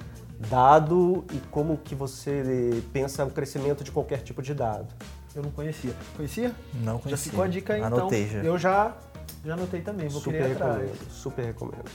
dado 0.49 1.25
e 1.33 1.37
como 1.51 1.77
que 1.77 1.95
você 1.95 2.81
pensa 2.91 3.25
o 3.25 3.31
crescimento 3.31 3.83
de 3.83 3.91
qualquer 3.91 4.21
tipo 4.21 4.41
de 4.41 4.53
dado. 4.53 4.87
Eu 5.35 5.43
não 5.43 5.51
conhecia. 5.51 5.93
Conhecia? 6.15 6.53
Não 6.75 6.97
conhecia. 6.97 7.17
Já 7.17 7.31
ficou 7.31 7.43
a 7.43 7.47
dica 7.47 7.73
aí, 7.73 7.81
então. 7.81 7.99
Anotei 7.99 8.27
já. 8.27 8.39
Eu 8.43 8.57
já, 8.57 8.95
já 9.43 9.53
anotei 9.53 9.81
também, 9.81 10.07
vou 10.07 10.21
super 10.21 10.41
recomendo, 10.41 10.61
atrás. 10.61 10.91
Super 11.09 11.45
recomendo. 11.45 11.91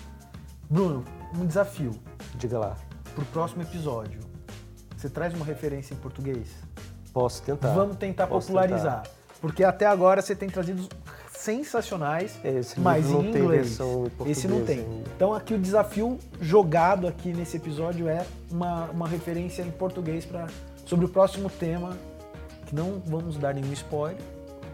Bruno, 0.68 1.04
um 1.34 1.46
desafio. 1.46 1.92
Diga 2.34 2.58
lá. 2.58 2.76
Pro 3.14 3.24
próximo 3.26 3.62
episódio. 3.62 4.20
Você 4.96 5.08
traz 5.08 5.32
uma 5.32 5.44
referência 5.44 5.94
em 5.94 5.96
português? 5.96 6.48
Posso 7.12 7.42
tentar. 7.42 7.72
Vamos 7.72 7.96
tentar 7.96 8.26
Posso 8.26 8.48
popularizar. 8.48 9.02
Tentar. 9.02 9.20
Porque 9.40 9.64
até 9.64 9.86
agora 9.86 10.20
você 10.20 10.36
tem 10.36 10.48
trazido 10.48 10.86
sensacionais, 11.40 12.38
Esse 12.44 12.78
mas 12.78 13.10
em 13.10 13.30
inglês. 13.30 13.78
Esse 14.26 14.46
não 14.46 14.64
tem. 14.64 14.86
Então 15.16 15.32
aqui 15.32 15.54
o 15.54 15.58
desafio 15.58 16.18
jogado 16.40 17.06
aqui 17.06 17.32
nesse 17.32 17.56
episódio 17.56 18.08
é 18.08 18.24
uma, 18.50 18.84
uma 18.86 19.08
referência 19.08 19.62
em 19.62 19.70
português 19.70 20.24
para 20.24 20.46
sobre 20.84 21.06
o 21.06 21.08
próximo 21.08 21.48
tema, 21.48 21.96
que 22.66 22.74
não 22.74 23.00
vamos 23.06 23.36
dar 23.36 23.54
nenhum 23.54 23.72
spoiler. 23.72 24.20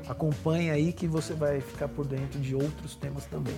Acompanhe 0.09 0.71
aí 0.71 0.93
que 0.93 1.07
você 1.07 1.35
vai 1.35 1.61
ficar 1.61 1.89
por 1.89 2.07
dentro 2.07 2.41
de 2.41 2.55
outros 2.55 2.95
temas 2.95 3.25
também. 3.27 3.55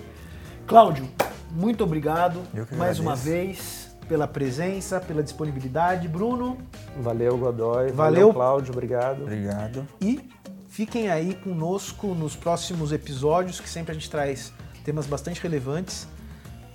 Cláudio, 0.66 1.08
muito 1.50 1.84
obrigado 1.84 2.42
mais 2.76 2.98
uma 2.98 3.14
vez 3.14 3.88
pela 4.08 4.26
presença, 4.26 5.00
pela 5.00 5.22
disponibilidade. 5.22 6.08
Bruno, 6.08 6.58
Valeu, 6.98 7.36
Godoy. 7.36 7.92
Valeu. 7.92 8.32
Cláudio. 8.32 8.72
Obrigado. 8.72 9.22
Obrigado. 9.22 9.86
E 10.00 10.28
fiquem 10.78 11.10
aí 11.10 11.34
conosco 11.34 12.14
nos 12.14 12.36
próximos 12.36 12.92
episódios, 12.92 13.58
que 13.58 13.68
sempre 13.68 13.90
a 13.90 13.94
gente 13.94 14.08
traz 14.08 14.52
temas 14.84 15.08
bastante 15.08 15.40
relevantes. 15.40 16.06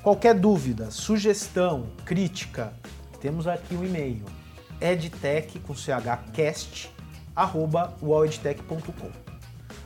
Qualquer 0.02 0.38
dúvida, 0.38 0.92
sugestão, 0.92 1.88
crítica, 2.04 2.74
temos 3.22 3.48
aqui 3.48 3.74
um 3.74 3.86
e-mail 3.86 4.26
edtech. 4.82 5.58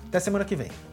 Até 0.07 0.19
semana 0.19 0.43
que 0.43 0.55
vem. 0.55 0.86